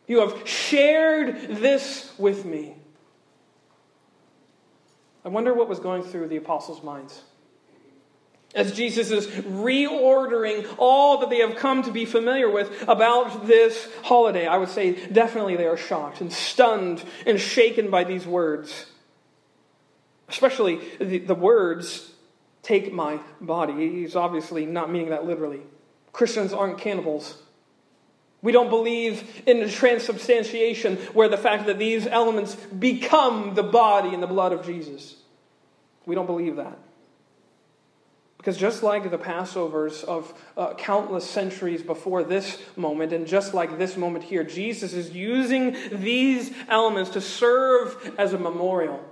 You 0.10 0.22
have 0.22 0.48
shared 0.50 1.40
this 1.50 2.12
with 2.18 2.44
me. 2.44 2.76
I 5.24 5.30
wonder 5.30 5.54
what 5.54 5.70
was 5.70 5.80
going 5.80 6.02
through 6.02 6.30
the 6.30 6.38
apostles' 6.38 6.84
minds. 6.84 7.22
As 8.56 8.72
Jesus 8.72 9.12
is 9.12 9.28
reordering 9.28 10.68
all 10.80 11.20
that 11.20 11.30
they 11.30 11.38
have 11.38 11.56
come 11.58 11.84
to 11.84 11.92
be 11.92 12.06
familiar 12.06 12.50
with 12.50 12.86
about 12.88 13.46
this 13.46 13.88
holiday, 14.02 14.48
I 14.48 14.58
would 14.58 14.70
say 14.70 14.94
definitely 15.10 15.56
they 15.56 15.68
are 15.68 15.78
shocked 15.78 16.22
and 16.22 16.34
stunned 16.34 17.04
and 17.28 17.40
shaken 17.40 17.92
by 17.92 18.04
these 18.04 18.26
words. 18.26 18.88
Especially 20.28 20.80
the, 20.98 21.20
the 21.20 21.36
words, 21.36 22.12
take 22.64 22.92
my 22.92 23.20
body. 23.40 24.02
He's 24.02 24.16
obviously 24.16 24.66
not 24.66 24.90
meaning 24.90 25.12
that 25.12 25.26
literally. 25.26 25.62
Christians 26.14 26.52
aren't 26.52 26.80
cannibals. 26.80 27.38
We 28.42 28.52
don't 28.52 28.70
believe 28.70 29.42
in 29.46 29.60
the 29.60 29.70
transubstantiation, 29.70 30.98
where 31.14 31.28
the 31.28 31.38
fact 31.38 31.66
that 31.66 31.78
these 31.78 32.08
elements 32.08 32.56
become 32.56 33.54
the 33.56 33.64
body 33.64 34.14
and 34.14 34.24
the 34.24 34.28
blood 34.28 34.54
of 34.54 34.66
Jesus. 34.66 35.16
We 36.06 36.16
don't 36.16 36.26
believe 36.26 36.56
that. 36.56 36.78
Because 38.38 38.56
just 38.56 38.84
like 38.84 39.12
the 39.12 39.18
Passovers 39.18 40.06
of 40.06 40.34
uh, 40.56 40.74
countless 40.76 41.30
centuries 41.30 41.84
before 41.84 42.24
this 42.24 42.62
moment, 42.78 43.12
and 43.12 43.28
just 43.28 43.54
like 43.54 43.78
this 43.78 43.98
moment 43.98 44.24
here, 44.24 44.46
Jesus 44.46 44.94
is 44.94 45.12
using 45.12 45.76
these 45.92 46.54
elements 46.70 47.10
to 47.12 47.22
serve 47.22 48.14
as 48.18 48.32
a 48.32 48.38
memorial 48.38 49.04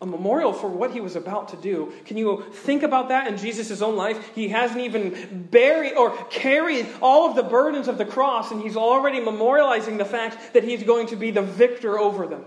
a 0.00 0.06
memorial 0.06 0.52
for 0.52 0.68
what 0.68 0.92
he 0.92 1.00
was 1.00 1.16
about 1.16 1.48
to 1.48 1.56
do. 1.56 1.92
Can 2.04 2.16
you 2.16 2.44
think 2.52 2.84
about 2.84 3.08
that 3.08 3.26
in 3.26 3.36
Jesus' 3.36 3.82
own 3.82 3.96
life? 3.96 4.34
He 4.34 4.48
hasn't 4.48 4.80
even 4.80 5.48
buried 5.50 5.94
or 5.94 6.16
carried 6.26 6.86
all 7.02 7.28
of 7.28 7.34
the 7.34 7.42
burdens 7.42 7.88
of 7.88 7.98
the 7.98 8.04
cross, 8.04 8.52
and 8.52 8.62
he's 8.62 8.76
already 8.76 9.18
memorializing 9.18 9.98
the 9.98 10.04
fact 10.04 10.54
that 10.54 10.62
he's 10.62 10.84
going 10.84 11.08
to 11.08 11.16
be 11.16 11.32
the 11.32 11.42
victor 11.42 11.98
over 11.98 12.26
them. 12.28 12.44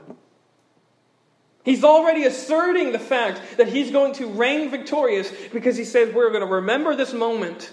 He's 1.64 1.84
already 1.84 2.24
asserting 2.24 2.92
the 2.92 3.00
fact 3.00 3.58
that 3.58 3.68
he's 3.68 3.92
going 3.92 4.14
to 4.14 4.28
reign 4.28 4.72
victorious 4.72 5.32
because 5.52 5.78
he 5.78 5.86
says, 5.86 6.14
We're 6.14 6.30
going 6.30 6.42
to 6.42 6.54
remember 6.56 6.96
this 6.96 7.14
moment. 7.14 7.72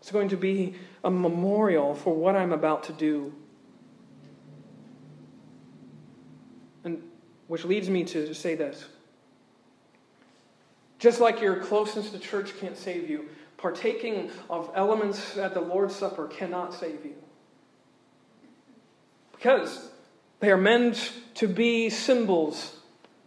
It's 0.00 0.10
going 0.10 0.28
to 0.28 0.36
be 0.36 0.74
a 1.02 1.10
memorial 1.10 1.94
for 1.94 2.12
what 2.14 2.36
I'm 2.36 2.52
about 2.52 2.84
to 2.84 2.92
do. 2.92 3.32
And 6.84 7.02
which 7.52 7.66
leads 7.66 7.90
me 7.90 8.02
to 8.02 8.32
say 8.32 8.54
this. 8.54 8.82
Just 10.98 11.20
like 11.20 11.42
your 11.42 11.56
closeness 11.56 12.08
to 12.08 12.18
church 12.18 12.58
can't 12.58 12.78
save 12.78 13.10
you, 13.10 13.28
partaking 13.58 14.30
of 14.48 14.70
elements 14.74 15.36
at 15.36 15.52
the 15.52 15.60
Lord's 15.60 15.94
Supper 15.94 16.28
cannot 16.28 16.72
save 16.72 17.04
you. 17.04 17.12
Because 19.32 19.90
they 20.40 20.50
are 20.50 20.56
meant 20.56 21.12
to 21.34 21.46
be 21.46 21.90
symbols. 21.90 22.74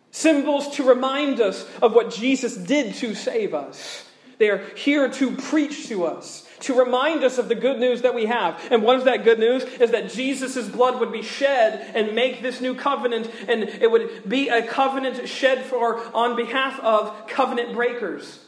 Symbols 0.09 0.75
to 0.77 0.83
remind 0.83 1.39
us 1.39 1.63
of 1.79 1.93
what 1.93 2.11
Jesus 2.11 2.57
did 2.57 2.95
to 2.95 3.13
save 3.13 3.53
us. 3.53 4.09
They 4.39 4.49
are 4.49 4.63
here 4.75 5.07
to 5.07 5.35
preach 5.35 5.87
to 5.89 6.03
us 6.03 6.44
to 6.65 6.73
remind 6.73 7.23
us 7.23 7.37
of 7.37 7.47
the 7.47 7.55
good 7.55 7.79
news 7.79 8.01
that 8.01 8.15
we 8.15 8.25
have. 8.25 8.59
And 8.71 8.81
what 8.81 8.97
is 8.97 9.03
that 9.03 9.23
good 9.23 9.37
news? 9.37 9.63
Is 9.63 9.91
that 9.91 10.09
Jesus' 10.09 10.67
blood 10.67 10.99
would 10.99 11.11
be 11.11 11.21
shed 11.21 11.91
and 11.95 12.15
make 12.15 12.41
this 12.41 12.59
new 12.59 12.73
covenant, 12.73 13.29
and 13.47 13.63
it 13.63 13.91
would 13.91 14.27
be 14.27 14.49
a 14.49 14.65
covenant 14.65 15.27
shed 15.29 15.63
for 15.63 16.01
on 16.15 16.35
behalf 16.35 16.79
of 16.79 17.27
covenant 17.27 17.73
breakers. 17.73 18.45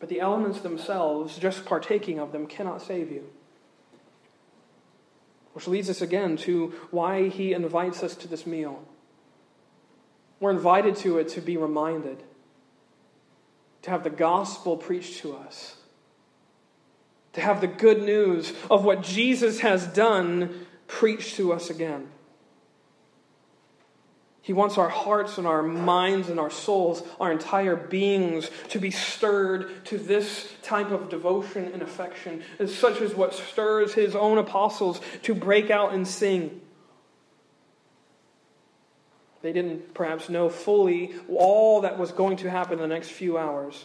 But 0.00 0.08
the 0.08 0.20
elements 0.20 0.60
themselves, 0.60 1.36
just 1.36 1.66
partaking 1.66 2.18
of 2.18 2.32
them, 2.32 2.46
cannot 2.46 2.80
save 2.80 3.12
you. 3.12 3.28
Which 5.52 5.68
leads 5.68 5.90
us 5.90 6.00
again 6.00 6.38
to 6.38 6.68
why 6.90 7.28
he 7.28 7.52
invites 7.52 8.02
us 8.02 8.14
to 8.16 8.28
this 8.28 8.46
meal. 8.46 8.82
We're 10.40 10.52
invited 10.52 10.96
to 10.96 11.18
it 11.18 11.28
to 11.30 11.42
be 11.42 11.58
reminded, 11.58 12.22
to 13.82 13.90
have 13.90 14.04
the 14.04 14.10
gospel 14.10 14.76
preached 14.78 15.18
to 15.18 15.36
us 15.36 15.77
to 17.34 17.40
have 17.40 17.60
the 17.60 17.66
good 17.66 18.02
news 18.02 18.52
of 18.70 18.84
what 18.84 19.02
Jesus 19.02 19.60
has 19.60 19.86
done 19.86 20.66
preached 20.86 21.36
to 21.36 21.52
us 21.52 21.70
again. 21.70 22.08
He 24.48 24.54
wants 24.54 24.78
our 24.78 24.88
hearts 24.88 25.36
and 25.36 25.46
our 25.46 25.62
minds 25.62 26.30
and 26.30 26.40
our 26.40 26.48
souls, 26.48 27.02
our 27.20 27.30
entire 27.30 27.76
beings, 27.76 28.50
to 28.70 28.78
be 28.78 28.90
stirred 28.90 29.84
to 29.84 29.98
this 29.98 30.50
type 30.62 30.90
of 30.90 31.10
devotion 31.10 31.70
and 31.74 31.82
affection, 31.82 32.42
as 32.58 32.74
such 32.74 33.02
as 33.02 33.14
what 33.14 33.34
stirs 33.34 33.92
his 33.92 34.16
own 34.16 34.38
apostles 34.38 35.02
to 35.24 35.34
break 35.34 35.68
out 35.68 35.92
and 35.92 36.08
sing. 36.08 36.62
They 39.42 39.52
didn't 39.52 39.92
perhaps 39.92 40.30
know 40.30 40.48
fully 40.48 41.12
all 41.28 41.82
that 41.82 41.98
was 41.98 42.10
going 42.10 42.38
to 42.38 42.48
happen 42.48 42.74
in 42.74 42.78
the 42.78 42.86
next 42.86 43.10
few 43.10 43.36
hours, 43.36 43.84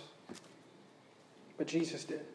but 1.57 1.67
Jesus 1.67 2.05
did. 2.05 2.25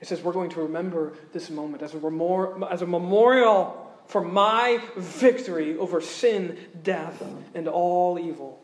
It 0.00 0.08
says 0.08 0.22
we're 0.22 0.32
going 0.32 0.50
to 0.50 0.62
remember 0.62 1.14
this 1.32 1.48
moment 1.50 1.82
as 1.82 1.94
a, 1.94 1.98
remor- 1.98 2.70
as 2.70 2.82
a 2.82 2.86
memorial 2.86 3.82
for 4.06 4.22
my 4.22 4.80
victory 4.96 5.76
over 5.76 6.00
sin, 6.00 6.58
death, 6.82 7.22
and 7.54 7.66
all 7.66 8.18
evil. 8.18 8.62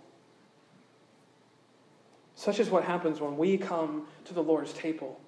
Such 2.35 2.61
is 2.61 2.71
what 2.71 2.85
happens 2.85 3.21
when 3.21 3.37
we 3.37 3.57
come 3.57 4.07
to 4.27 4.35
the 4.35 4.43
Lord's 4.43 4.73
table. 4.73 5.21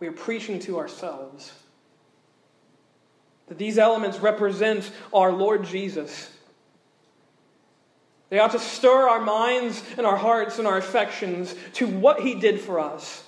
We 0.00 0.06
are 0.06 0.12
preaching 0.12 0.60
to 0.60 0.78
ourselves 0.78 1.52
that 3.48 3.58
these 3.58 3.78
elements 3.78 4.18
represent 4.18 4.90
our 5.12 5.32
Lord 5.32 5.64
Jesus. 5.64 6.30
They 8.30 8.38
ought 8.38 8.52
to 8.52 8.58
stir 8.58 9.08
our 9.08 9.20
minds 9.20 9.82
and 9.96 10.06
our 10.06 10.16
hearts 10.16 10.58
and 10.58 10.68
our 10.68 10.76
affections 10.76 11.54
to 11.74 11.86
what 11.86 12.20
he 12.20 12.34
did 12.34 12.60
for 12.60 12.78
us. 12.78 13.24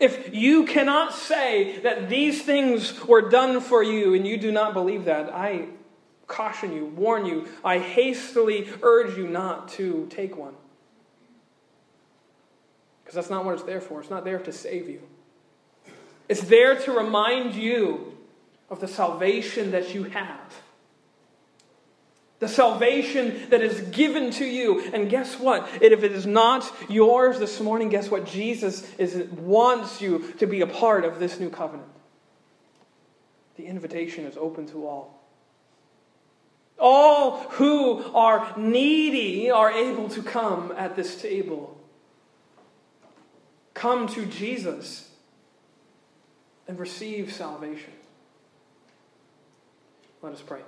If 0.00 0.34
you 0.34 0.64
cannot 0.64 1.14
say 1.14 1.78
that 1.80 2.08
these 2.08 2.42
things 2.42 3.04
were 3.04 3.28
done 3.28 3.60
for 3.60 3.82
you 3.82 4.14
and 4.14 4.26
you 4.26 4.38
do 4.38 4.50
not 4.50 4.72
believe 4.72 5.04
that, 5.04 5.32
I 5.32 5.66
caution 6.26 6.72
you, 6.72 6.86
warn 6.86 7.26
you, 7.26 7.48
I 7.62 7.78
hastily 7.78 8.66
urge 8.82 9.18
you 9.18 9.28
not 9.28 9.68
to 9.72 10.06
take 10.08 10.36
one. 10.36 10.54
Because 13.02 13.14
that's 13.14 13.28
not 13.28 13.44
what 13.44 13.54
it's 13.54 13.64
there 13.64 13.80
for. 13.80 14.00
It's 14.00 14.08
not 14.08 14.24
there 14.24 14.38
to 14.38 14.52
save 14.52 14.88
you. 14.88 15.02
It's 16.30 16.42
there 16.42 16.76
to 16.76 16.92
remind 16.92 17.54
you 17.54 18.16
of 18.70 18.80
the 18.80 18.88
salvation 18.88 19.72
that 19.72 19.94
you 19.94 20.04
have. 20.04 20.59
The 22.40 22.48
salvation 22.48 23.48
that 23.50 23.60
is 23.60 23.80
given 23.90 24.30
to 24.32 24.44
you. 24.44 24.90
And 24.92 25.10
guess 25.10 25.38
what? 25.38 25.68
If 25.82 26.02
it 26.02 26.12
is 26.12 26.26
not 26.26 26.70
yours 26.88 27.38
this 27.38 27.60
morning, 27.60 27.90
guess 27.90 28.10
what? 28.10 28.24
Jesus 28.26 28.82
is, 28.96 29.14
wants 29.30 30.00
you 30.00 30.32
to 30.38 30.46
be 30.46 30.62
a 30.62 30.66
part 30.66 31.04
of 31.04 31.18
this 31.18 31.38
new 31.38 31.50
covenant. 31.50 31.88
The 33.56 33.66
invitation 33.66 34.24
is 34.24 34.38
open 34.38 34.66
to 34.68 34.86
all. 34.86 35.20
All 36.78 37.40
who 37.50 38.02
are 38.14 38.54
needy 38.56 39.50
are 39.50 39.70
able 39.70 40.08
to 40.08 40.22
come 40.22 40.72
at 40.78 40.96
this 40.96 41.20
table. 41.20 41.78
Come 43.74 44.08
to 44.08 44.24
Jesus 44.24 45.10
and 46.66 46.78
receive 46.78 47.34
salvation. 47.34 47.92
Let 50.22 50.32
us 50.32 50.40
pray. 50.40 50.60